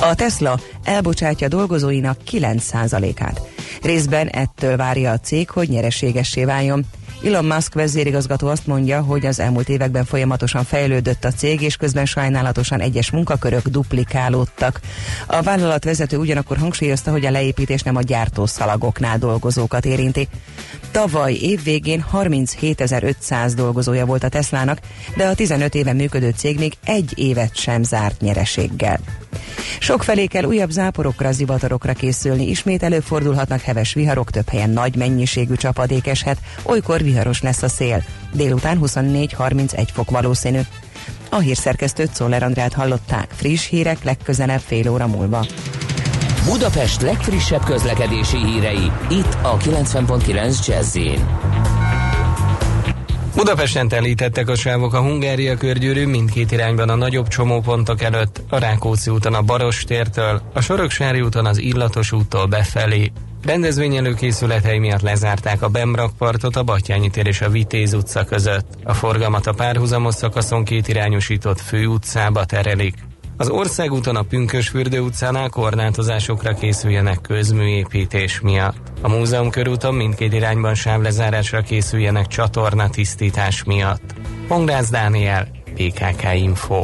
[0.00, 3.40] A Tesla elbocsátja dolgozóinak 9%-át.
[3.82, 6.84] Részben ettől várja a cég, hogy nyereségessé váljon.
[7.24, 12.06] Elon Musk vezérigazgató azt mondja, hogy az elmúlt években folyamatosan fejlődött a cég, és közben
[12.06, 14.80] sajnálatosan egyes munkakörök duplikálódtak.
[15.26, 20.28] A vállalat vezető ugyanakkor hangsúlyozta, hogy a leépítés nem a gyártószalagoknál dolgozókat érinti.
[20.90, 24.78] Tavaly év végén 37.500 dolgozója volt a Teslának,
[25.16, 29.00] de a 15 éve működő cég még egy évet sem zárt nyereséggel.
[29.98, 36.06] Felé kell újabb záporokra, zivatarokra készülni, ismét előfordulhatnak heves viharok, több helyen nagy mennyiségű csapadék
[36.06, 38.04] eshet, olykor viharos lesz a szél.
[38.32, 40.60] Délután 24-31 fok valószínű.
[41.28, 43.30] A hírszerkesztőt Szoller Andrát hallották.
[43.34, 45.46] Friss hírek legközelebb fél óra múlva.
[46.44, 50.96] Budapest legfrissebb közlekedési hírei, itt a 90.9 jazz
[53.34, 59.10] Budapesten telítettek a sávok a Hungária körgyűrű mindkét irányban a nagyobb csomópontok előtt, a Rákóczi
[59.10, 63.12] úton a Baros tértől, a Soroksári úton az Illatos úttól befelé.
[63.44, 68.66] Rendezvény előkészülethely miatt lezárták a Bemrakpartot a Batyányi tér és a Vitéz utca között.
[68.84, 72.94] A forgalmat a párhuzamos szakaszon két irányosított főutcába terelik.
[73.36, 78.92] Az országúton a Pünkösfürdő utcánál korlátozásokra készüljenek közműépítés miatt.
[79.02, 84.14] A múzeum körúton mindkét irányban sávlezárásra készüljenek csatorna tisztítás miatt.
[84.48, 86.80] Pongrász Dániel, PKK Info.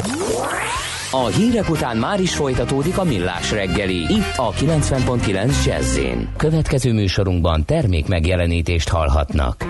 [1.11, 3.97] A hírek után már is folytatódik a millás reggeli.
[3.97, 5.99] Itt a 90.9 jazz
[6.37, 9.65] Következő műsorunkban termék megjelenítést hallhatnak.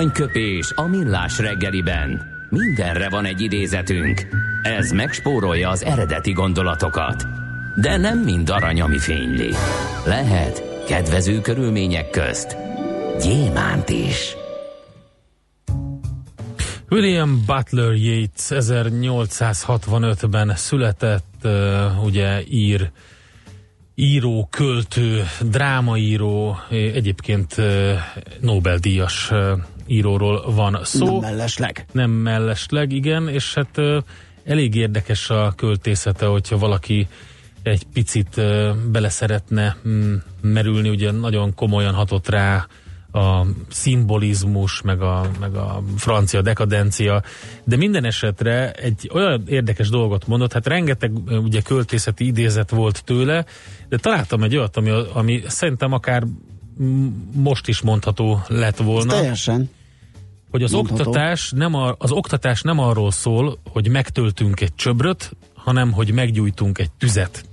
[0.00, 2.22] Aranyköpés a millás reggeliben.
[2.48, 4.26] Mindenre van egy idézetünk.
[4.62, 7.26] Ez megspórolja az eredeti gondolatokat.
[7.80, 9.50] De nem mind arany, ami fényli.
[10.06, 12.56] Lehet kedvező körülmények közt
[13.22, 14.36] gyémánt is.
[16.90, 21.46] William Butler Yeats 1865-ben született,
[22.04, 22.90] ugye ír
[23.94, 27.56] író, költő, drámaíró, egyébként
[28.40, 29.32] Nobel-díjas
[29.90, 31.04] íróról van szó.
[31.04, 31.86] Nem mellesleg.
[31.92, 33.78] Nem mellesleg, igen, és hát
[34.44, 37.08] elég érdekes a költészete, hogyha valaki
[37.62, 38.40] egy picit
[38.90, 42.66] bele szeretne mm, merülni, ugye nagyon komolyan hatott rá
[43.12, 47.22] a szimbolizmus, meg a, meg a francia dekadencia,
[47.64, 53.44] de minden esetre egy olyan érdekes dolgot mondott, hát rengeteg ugye költészeti idézet volt tőle,
[53.88, 56.26] de találtam egy olyat, ami, ami szerintem akár
[57.32, 59.12] most is mondható lett volna.
[59.12, 59.70] Ez teljesen.
[60.50, 65.92] Hogy az oktatás, nem a, az oktatás nem arról szól, hogy megtöltünk egy csöbröt, hanem
[65.92, 67.44] hogy meggyújtunk egy tüzet.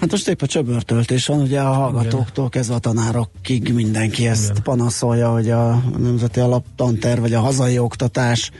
[0.00, 4.62] Hát most épp a csöbörtöltés van, ugye a hallgatóktól kezdve a tanárokig mindenki ezt Igen.
[4.62, 8.50] panaszolja, hogy a nemzeti alaptanter vagy a hazai oktatás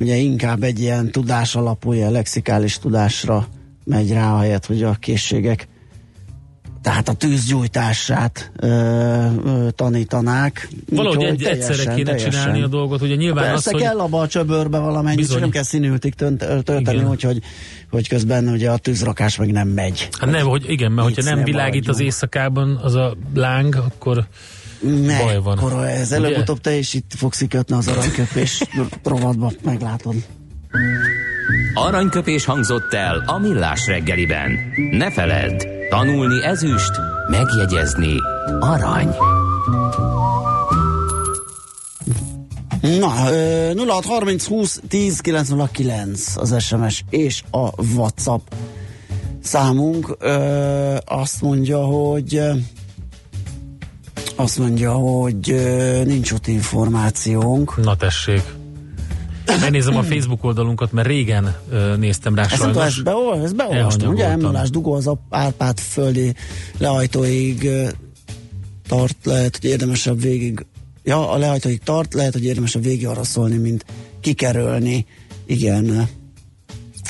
[0.00, 3.46] ugye inkább egy ilyen tudás alapú, ilyen lexikális tudásra
[3.84, 5.68] megy rá, ahelyett, hogy a készségek
[6.86, 10.68] tehát a tűzgyújtását ö, ö, tanítanák.
[10.90, 12.30] Valahogy egy, teljesen, egyszerre kéne teljesen.
[12.30, 14.00] csinálni a dolgot, ugye nyilván Persze az, kell hogy...
[14.00, 17.42] abba a csöbörbe valamennyi, csak nem kell színültig tölteni, úgyhogy
[17.90, 20.08] hogy közben ugye a tűzrakás meg nem megy.
[20.20, 24.26] Hát nem, hogy igen, mert hogyha nem világít az éjszakában az a láng, akkor
[24.80, 25.58] ne, baj van.
[25.58, 28.62] Akkor ez előbb-utóbb te is itt fogsz kikötni az aranyköpés
[29.04, 30.14] rovatba, meglátod.
[31.74, 34.58] Aranyköpés hangzott el a millás reggeliben.
[34.90, 38.16] Ne feledd, tanulni ezüst, megjegyezni
[38.60, 39.14] arany.
[42.80, 43.12] Na,
[43.74, 48.52] 0630 20 10 909 az SMS és a WhatsApp
[49.42, 50.16] számunk.
[50.18, 52.40] Ö, azt mondja, hogy
[54.36, 55.54] azt mondja, hogy
[56.04, 57.76] nincs ott információnk.
[57.76, 58.42] Na tessék.
[59.60, 62.84] Megnézem a Facebook oldalunkat, mert régen uh, néztem rá ezt sajnos.
[62.84, 64.36] Ezt, beol, ezt beolvastam, ugye?
[64.36, 66.34] m dugó az Árpád földi
[66.78, 67.88] lehajtóig uh,
[68.88, 70.66] tart, lehet, hogy érdemesebb végig
[71.02, 73.84] ja, a lehajtóig tart, lehet, hogy érdemesebb végig arra szólni, mint
[74.20, 75.06] kikerülni.
[75.46, 76.08] Igen,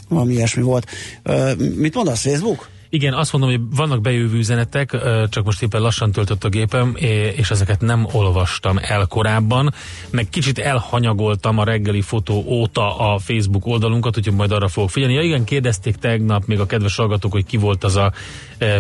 [0.09, 0.87] valami ilyesmi volt.
[1.25, 2.69] Uh, mit mondasz, Facebook?
[2.89, 4.97] Igen, azt mondom, hogy vannak bejövő üzenetek,
[5.29, 6.95] csak most éppen lassan töltött a gépem,
[7.37, 9.75] és ezeket nem olvastam el korábban,
[10.11, 15.15] meg kicsit elhanyagoltam a reggeli fotó óta a Facebook oldalunkat, úgyhogy majd arra fogok figyelni.
[15.15, 18.13] Ja igen, kérdezték tegnap még a kedves hallgatók, hogy ki volt az a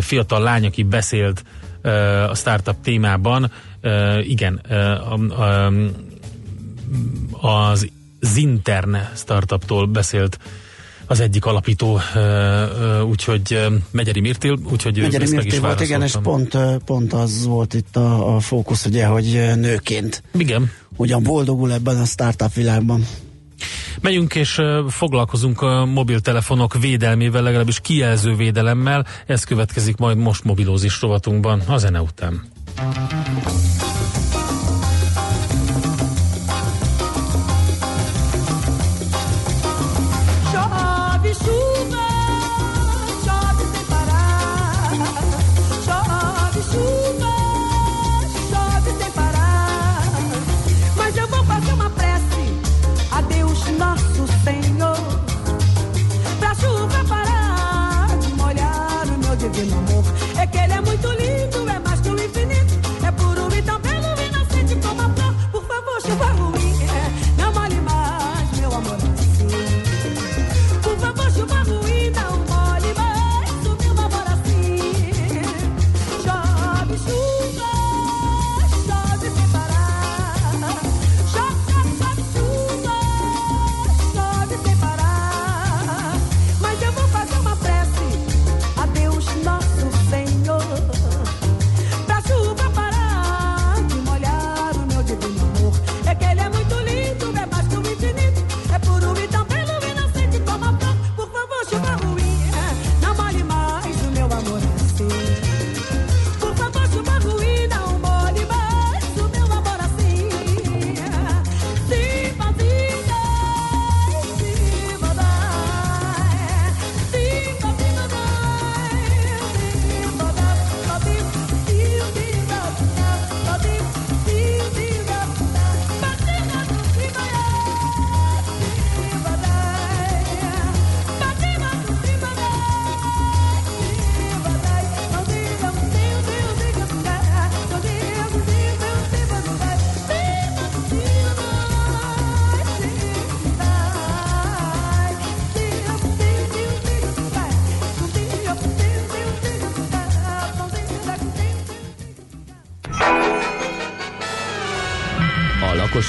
[0.01, 1.45] fiatal lány, aki beszélt
[2.29, 3.51] a startup témában.
[4.23, 4.61] Igen,
[7.41, 7.89] az
[8.21, 10.39] Zinterne startuptól beszélt
[11.07, 12.01] az egyik alapító,
[13.09, 18.37] úgyhogy Megyeri Mirtil, úgyhogy Megyeri Mirtil volt, igen, és pont, pont az volt itt a,
[18.37, 20.71] a fókusz, ugye, hogy nőként igen.
[20.97, 23.07] ugyan boldogul ebben a startup világban.
[24.01, 29.07] Megyünk és foglalkozunk a mobiltelefonok védelmével, legalábbis kijelző védelemmel.
[29.27, 32.43] Ez következik majd most mobilózis rovatunkban a zene után.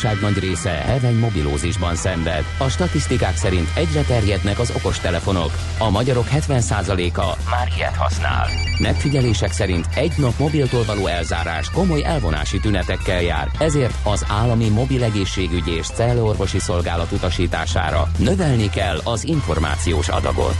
[0.04, 2.44] Lakosság nagy része heveny mobilózisban szenved.
[2.58, 5.52] A statisztikák szerint egyre terjednek az okostelefonok.
[5.78, 8.48] A magyarok 70%-a már ilyet használ.
[8.80, 15.04] Megfigyelések szerint egy nap mobiltól való elzárás komoly elvonási tünetekkel jár, ezért az állami mobil
[15.04, 20.56] egészségügyi és cellorvosi szolgálat utasítására növelni kell az információs adagot.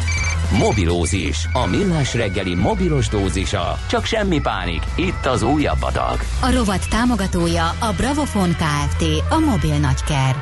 [0.52, 3.80] Mobilózis, a millás reggeli mobilos dózisa.
[3.90, 6.20] Csak semmi pánik, itt az újabb adag.
[6.42, 9.04] A rovat támogatója a Bravofon Kft.
[9.30, 10.36] A mobil nagyker.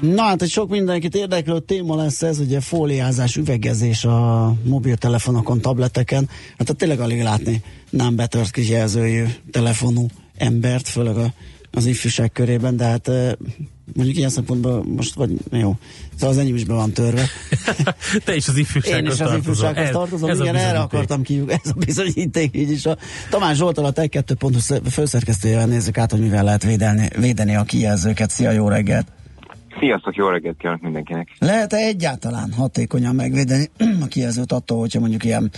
[0.00, 6.28] Na hát, egy sok mindenkit érdeklő téma lesz ez, ugye fóliázás, üvegezés a mobiltelefonokon, tableteken.
[6.58, 11.32] Hát tényleg alig látni nem betört kijelzőjű telefonú embert, főleg a,
[11.70, 13.10] az ifjúság körében, de hát
[13.94, 15.76] mondjuk ilyen szempontból most vagy jó.
[16.14, 17.24] Szóval az enyém is be van törve.
[18.24, 21.70] Te is az ifjúsághoz Én is az ifjúsághoz tartozom, ez, igen, erre akartam ki, ez
[21.74, 22.86] a bizonyíték, így is.
[22.86, 22.96] A
[23.30, 28.30] Tamás Zsoltal a Tech 2.hu főszerkesztőjével nézzük át, hogy mivel lehet védeni, védeni a kijelzőket.
[28.30, 29.06] Szia, jó reggelt!
[29.78, 31.28] Sziasztok, jó reggelt kívánok mindenkinek!
[31.38, 33.70] Lehet-e egyáltalán hatékonyan megvédeni
[34.00, 35.50] a kijelzőt attól, hogyha mondjuk ilyen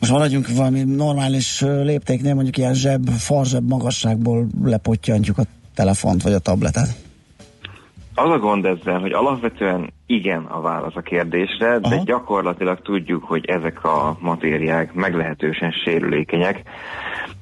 [0.00, 5.42] most maradjunk valami normális léptéknél, mondjuk ilyen zseb, farzseb magasságból lepottyantjuk a
[5.74, 7.07] telefont vagy a tabletet?
[8.18, 11.78] Az a gond ezzel, hogy alapvetően igen a válasz a kérdésre, Aha.
[11.78, 16.62] de gyakorlatilag tudjuk, hogy ezek a matériák meglehetősen sérülékenyek.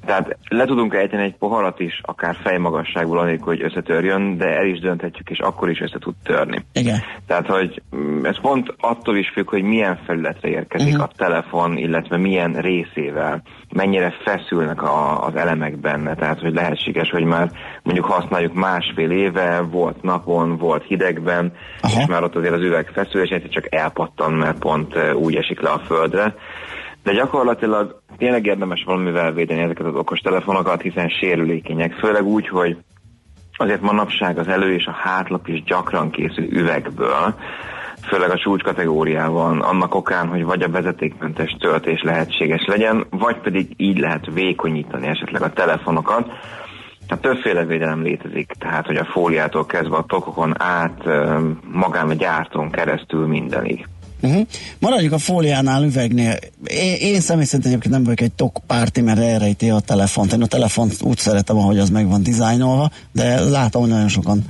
[0.05, 4.79] Tehát le tudunk ejteni egy poharat is, akár fejmagasságból, anélkül, hogy összetörjön, de el is
[4.79, 6.65] dönthetjük, és akkor is össze tud törni.
[6.73, 6.99] Igen.
[7.27, 11.03] Tehát, hogy mm, ez pont attól is függ, hogy milyen felületre érkezik uh-huh.
[11.03, 13.41] a telefon, illetve milyen részével,
[13.73, 16.15] mennyire feszülnek a, az elemek benne.
[16.15, 17.51] Tehát, hogy lehetséges, hogy már
[17.83, 21.99] mondjuk használjuk másfél éve, volt napon, volt hidegben, Aha.
[21.99, 25.61] és már ott azért az üveg feszül, és egyszer csak elpattan, mert pont úgy esik
[25.61, 26.35] le a földre.
[27.03, 32.77] De gyakorlatilag tényleg érdemes valamivel védeni ezeket az okos telefonokat, hiszen sérülékenyek, főleg úgy, hogy
[33.57, 37.35] azért manapság az elő és a hátlap is gyakran készül üvegből,
[38.07, 43.73] főleg a csúcs kategóriában, annak okán, hogy vagy a vezetékmentes töltés lehetséges legyen, vagy pedig
[43.77, 46.25] így lehet vékonyítani esetleg a telefonokat.
[47.07, 51.03] Tehát többféle védelem létezik, tehát hogy a fóliától kezdve a tokokon át,
[51.71, 53.87] magán a gyártón keresztül mindenig.
[54.21, 54.47] Uh-huh.
[54.79, 56.35] Maradjuk a fóliánál, üvegnél.
[56.63, 60.33] Én, én személy szerint egyébként nem vagyok egy tok párti, mert elrejti a telefont.
[60.33, 64.45] Én a telefont úgy szeretem, ahogy az meg van dizájnolva, de látom, hogy nagyon sokan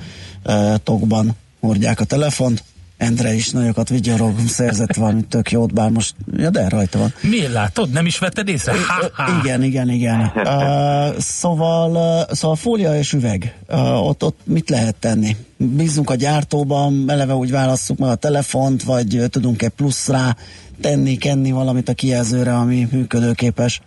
[0.45, 2.63] uh, tokban hordják a telefont.
[2.97, 7.13] Endre is nagyokat vigyorog, szerzett valami tök jót, bár most, ja de rajta van.
[7.21, 7.89] Miért látod?
[7.89, 8.71] Nem is vetted észre?
[8.71, 9.39] Ha-ha.
[9.43, 10.31] Igen, igen, igen.
[10.47, 15.35] Uh, szóval, uh, szóval fólia és üveg, uh, ott, ott mit lehet tenni?
[15.57, 20.35] Bízunk a gyártóban, eleve úgy válasszuk meg a telefont, vagy tudunk-e plusz rá
[20.81, 23.81] tenni, kenni valamit a kijelzőre, ami működőképes?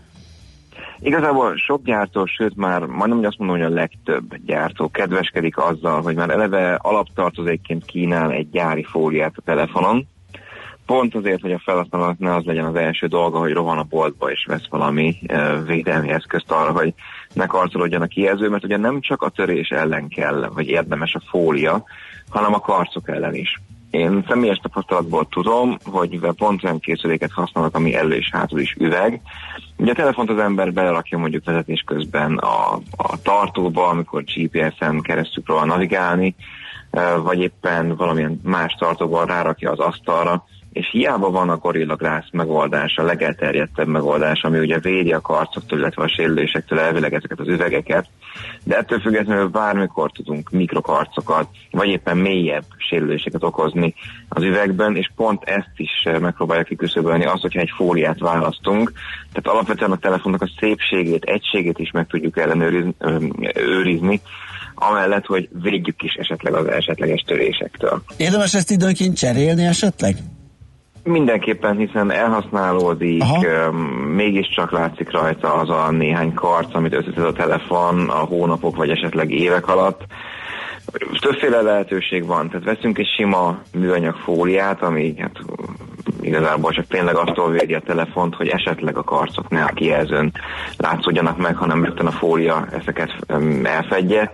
[1.03, 6.15] Igazából sok gyártó, sőt már majdnem azt mondom, hogy a legtöbb gyártó kedveskedik azzal, hogy
[6.15, 10.07] már eleve alaptartozékként kínál egy gyári fóliát a telefonon,
[10.87, 14.31] pont azért, hogy a felhasználónak ne az legyen az első dolga, hogy rohan a boltba
[14.31, 16.95] és vesz valami uh, védelmi eszközt arra, hogy
[17.33, 21.23] ne karcolódjon a kijelző, mert ugye nem csak a törés ellen kell, vagy érdemes a
[21.31, 21.85] fólia,
[22.29, 23.61] hanem a karcok ellen is.
[23.91, 28.77] Én személyes tapasztalatból tudom, hogy mivel pont olyan készüléket használok, ami elő és hátul is
[28.79, 29.21] üveg,
[29.77, 35.43] ugye a telefont az ember belerakja mondjuk vezetés közben a, a tartóba, amikor GPS-en keresztül
[35.43, 36.35] próbál navigálni,
[37.23, 42.97] vagy éppen valamilyen más tartóban rárakja az asztalra, és hiába van a Gorilla Glass megoldás,
[42.97, 48.07] a legelterjedtebb megoldás, ami ugye védi a karcoktól, illetve a sérülésektől elvileg ezeket az üvegeket,
[48.65, 53.95] de ettől függetlenül bármikor tudunk mikrokarcokat, vagy éppen mélyebb sérüléseket okozni
[54.29, 55.91] az üvegben, és pont ezt is
[56.21, 58.93] megpróbálja kiküszöbölni, azt, hogyha egy fóliát választunk.
[59.33, 64.21] Tehát alapvetően a telefonnak a szépségét, egységét is meg tudjuk ellenőrizni,
[64.75, 68.03] amellett, hogy védjük is esetleg az esetleges törésektől.
[68.17, 70.17] Érdemes ezt időnként cserélni esetleg?
[71.03, 73.71] Mindenképpen, hiszen elhasználódik, Aha.
[74.15, 79.31] mégiscsak látszik rajta az a néhány karc, amit összetett a telefon a hónapok vagy esetleg
[79.31, 80.03] évek alatt.
[81.21, 85.39] Többféle lehetőség van, tehát veszünk egy sima műanyag fóliát, ami hát,
[86.21, 90.33] igazából csak tényleg attól védi a telefont, hogy esetleg a karcok ne a kijelzőn
[90.77, 93.11] látszódjanak meg, hanem rögtön a fólia ezeket
[93.63, 94.33] elfedje.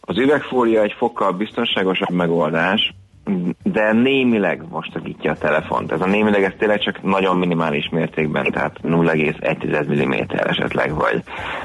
[0.00, 2.94] Az üvegfólia egy fokkal biztonságosabb megoldás,
[3.62, 5.92] de némileg vastagítja a telefont.
[5.92, 11.22] Ez a némileg ez tényleg csak nagyon minimális mértékben, tehát 0,1 mm esetleg, vagy,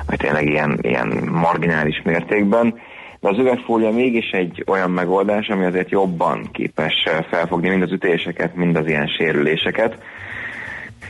[0.08, 2.80] vagy tényleg ilyen, ilyen marginális mértékben.
[3.20, 6.94] De az üvegfólia mégis egy olyan megoldás, ami azért jobban képes
[7.30, 9.98] felfogni mind az ütéseket, mind az ilyen sérüléseket.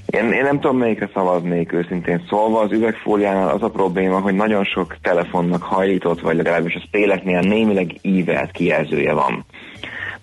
[0.09, 2.59] Én, én nem tudom, melyikre szavaznék őszintén szólva.
[2.59, 7.95] Az üvegfóliánál az a probléma, hogy nagyon sok telefonnak hajlított, vagy legalábbis a széleknél némileg
[8.01, 9.45] ívelt kijelzője van.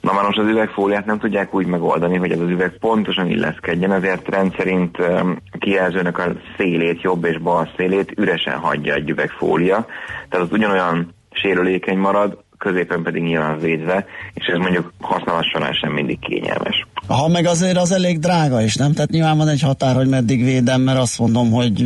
[0.01, 3.93] Na már most az üvegfóliát nem tudják úgy megoldani, hogy ez az üveg pontosan illeszkedjen,
[3.93, 9.87] ezért rendszerint a kijelzőnek a szélét, jobb és bal szélét üresen hagyja egy üvegfólia.
[10.29, 14.05] Tehát az ugyanolyan sérülékeny marad, középen pedig nyilván védve,
[14.35, 16.87] és ez mondjuk használat során sem mindig kényelmes.
[17.07, 18.93] Ha meg azért az elég drága is, nem?
[18.93, 21.85] Tehát nyilván van egy határ, hogy meddig védem, mert azt mondom, hogy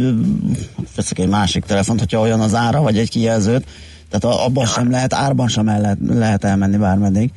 [0.96, 3.64] veszek egy másik telefont, hogyha olyan az ára, vagy egy kijelzőt,
[4.10, 7.30] tehát abban sem lehet, árban sem el lehet, lehet elmenni bármeddig.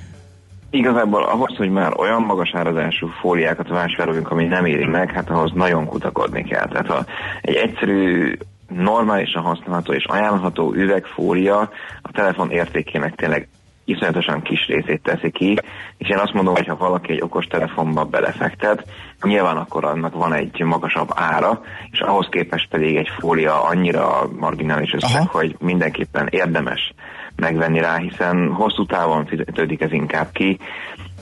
[0.70, 5.52] Igazából ahhoz, hogy már olyan magas árazású fóliákat vásároljunk, ami nem éri meg, hát ahhoz
[5.54, 6.68] nagyon kutakodni kell.
[6.68, 7.06] Tehát ha
[7.42, 8.34] egy egyszerű
[8.76, 11.60] normálisan használható és ajánlható üvegfólia
[12.02, 13.48] a telefon értékének tényleg
[13.86, 15.58] iszonyatosan kis részét teszi ki,
[15.98, 18.86] és én azt mondom, hogy ha valaki egy okos telefonba belefektet,
[19.22, 21.62] nyilván akkor annak van egy magasabb ára,
[21.92, 25.30] és ahhoz képest pedig egy fólia annyira marginális összeg, Aha.
[25.32, 26.94] hogy mindenképpen érdemes
[27.36, 30.60] megvenni rá, hiszen hosszú távon fizetődik ez inkább ki.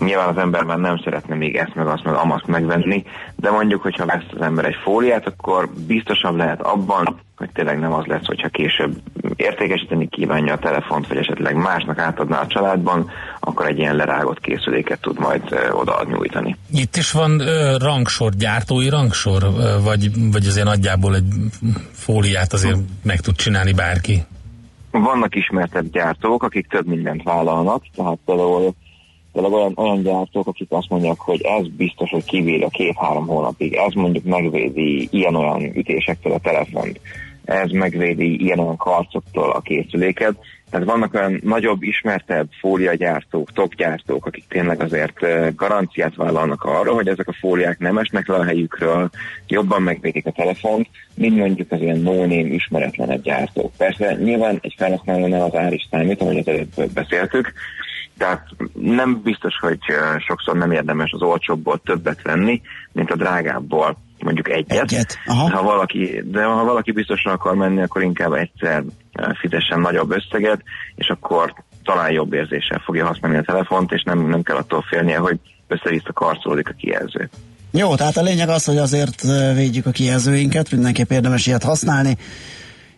[0.05, 3.03] Nyilván az ember már nem szeretne még ezt meg azt meg amaszt megvenni,
[3.35, 7.93] de mondjuk, hogyha vesz az ember egy fóliát, akkor biztosabb lehet abban, hogy tényleg nem
[7.93, 8.95] az lesz, hogyha később
[9.35, 15.01] értékesíteni kívánja a telefont, vagy esetleg másnak átadná a családban, akkor egy ilyen lerágott készüléket
[15.01, 16.55] tud majd oda nyújtani.
[16.71, 21.33] Itt is van ö, rangsor, gyártói rangsor, ö, vagy, vagy azért nagyjából egy
[21.91, 24.23] fóliát azért meg tud csinálni bárki?
[24.91, 28.73] Vannak ismertebb gyártók, akik több mindent vállalnak, tehát például,
[29.31, 33.73] például olyan, olyan gyártók, akik azt mondják, hogy ez biztos, hogy kivéd a két-három hónapig,
[33.73, 36.99] ez mondjuk megvédi ilyen-olyan ütésektől a telefont,
[37.45, 40.35] ez megvédi ilyen-olyan karcoktól a készüléket.
[40.69, 45.19] Tehát vannak olyan nagyobb, ismertebb fóliagyártók, topgyártók, akik tényleg azért
[45.55, 49.09] garanciát vállalnak arra, hogy ezek a fóliák nem esnek le a helyükről,
[49.47, 53.71] jobban megvédik a telefont, mint mondjuk az ilyen no-name ismeretlenebb gyártók.
[53.77, 57.53] Persze nyilván egy felhasználónál az ár is számít, ahogy az előbb beszéltük,
[58.21, 59.79] tehát nem biztos, hogy
[60.27, 62.61] sokszor nem érdemes az olcsóbbból többet venni,
[62.91, 64.81] mint a drágábbból mondjuk egyet.
[64.81, 65.17] egyet.
[65.25, 68.83] Ha valaki, de ha valaki biztosan akar menni, akkor inkább egyszer
[69.39, 70.61] fizessen nagyobb összeget,
[70.95, 71.53] és akkor
[71.83, 76.13] talán jobb érzéssel fogja használni a telefont, és nem, nem kell attól félnie, hogy össze-vissza
[76.13, 77.29] karcolódik a kijelző.
[77.71, 79.21] Jó, tehát a lényeg az, hogy azért
[79.55, 82.17] védjük a kijelzőinket, mindenképp érdemes ilyet használni,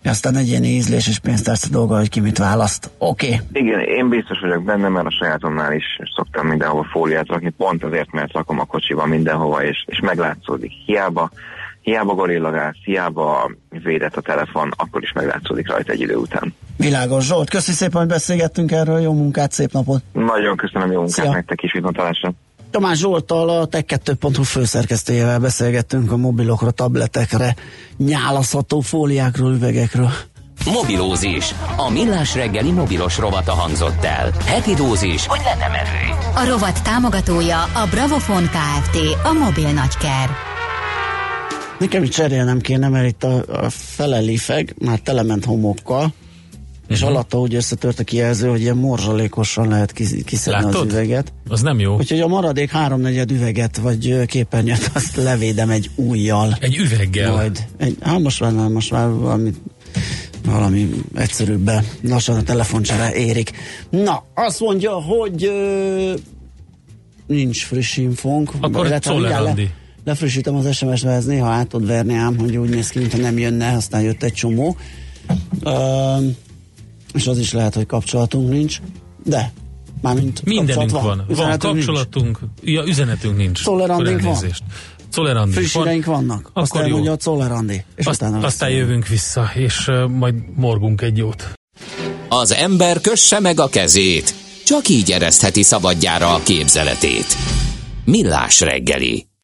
[0.10, 2.90] aztán egy ilyen ízlés és pénztárca dolga, hogy ki mit választ.
[2.98, 3.26] Oké.
[3.26, 3.40] Okay.
[3.52, 5.86] Igen, én biztos vagyok benne, mert a sajátomnál is
[6.16, 10.72] szoktam mindenhova fóliát rakni, pont azért, mert rakom a kocsiba mindenhova, és, és meglátszódik.
[10.86, 11.32] Hiába
[11.84, 16.54] hiába gorillagás, hiába védett a telefon, akkor is meglátszódik rajta egy idő után.
[16.78, 20.02] Világos Zsolt, köszi szépen, hogy beszélgettünk erről, jó munkát, szép napot!
[20.12, 21.32] Nagyon köszönöm, jó munkát Szia.
[21.32, 22.34] nektek is, viszontalásra!
[22.74, 27.56] Tamás Zsoltal, a Tech2.hu főszerkesztőjével beszélgettünk a mobilokra, tabletekre,
[27.98, 30.12] nyálaszható fóliákról, üvegekről.
[30.66, 31.56] Mobilózis.
[31.78, 34.32] A millás reggeli mobilos rovata hangzott el.
[34.46, 36.32] Heti dózis, hogy lenne merő.
[36.36, 38.98] A rovat támogatója a Bravofon Kft.
[39.24, 40.30] A mobil nagyker.
[41.80, 46.14] Nekem is cserélnem kéne, mert itt a, a felelifeg már telement homokkal,
[46.94, 47.16] és uh-huh.
[47.16, 49.92] alatta úgy összetört a kijelző, hogy ilyen morzsalékosan lehet
[50.26, 51.34] kiszedni az üveget.
[51.48, 51.96] Az nem jó.
[51.96, 56.58] Úgyhogy a maradék háromnegyed üveget, vagy képernyőt, azt levédem egy újjal.
[56.60, 57.32] Egy üveggel?
[57.32, 57.66] Majd.
[57.78, 59.52] Egy, hát most már, most már valami
[60.46, 63.52] valami egyszerűbben lassan a telefoncsere érik.
[63.90, 66.14] Na, azt mondja, hogy ö,
[67.28, 68.52] nincs friss infónk.
[68.60, 69.56] Akkor egy le,
[70.04, 73.38] lefrissítem az SMS-be, ez néha át tud verni ám, hogy úgy néz ki, mintha nem
[73.38, 74.78] jönne, aztán jött egy csomó.
[75.64, 76.18] Ö,
[77.14, 78.82] és az is lehet, hogy kapcsolatunk nincs,
[79.24, 79.54] de
[80.02, 81.04] mármint Mindenünk van.
[81.04, 82.76] Van, van kapcsolatunk, nincs.
[82.76, 83.64] ja, üzenetünk nincs.
[83.64, 84.38] Tolerandink van.
[85.10, 85.54] Czolerandi.
[85.54, 86.16] Frissireink van.
[86.16, 86.48] vannak.
[86.48, 87.84] Akkor Azt elmondja a Czolerandi.
[87.96, 91.52] És Azt, aztán, aztán jövünk vissza, és uh, majd morgunk egy jót.
[92.30, 94.34] Az ember kösse meg a kezét.
[94.66, 97.26] Csak így eresztheti szabadjára a képzeletét.
[98.06, 99.28] Millás reggeli.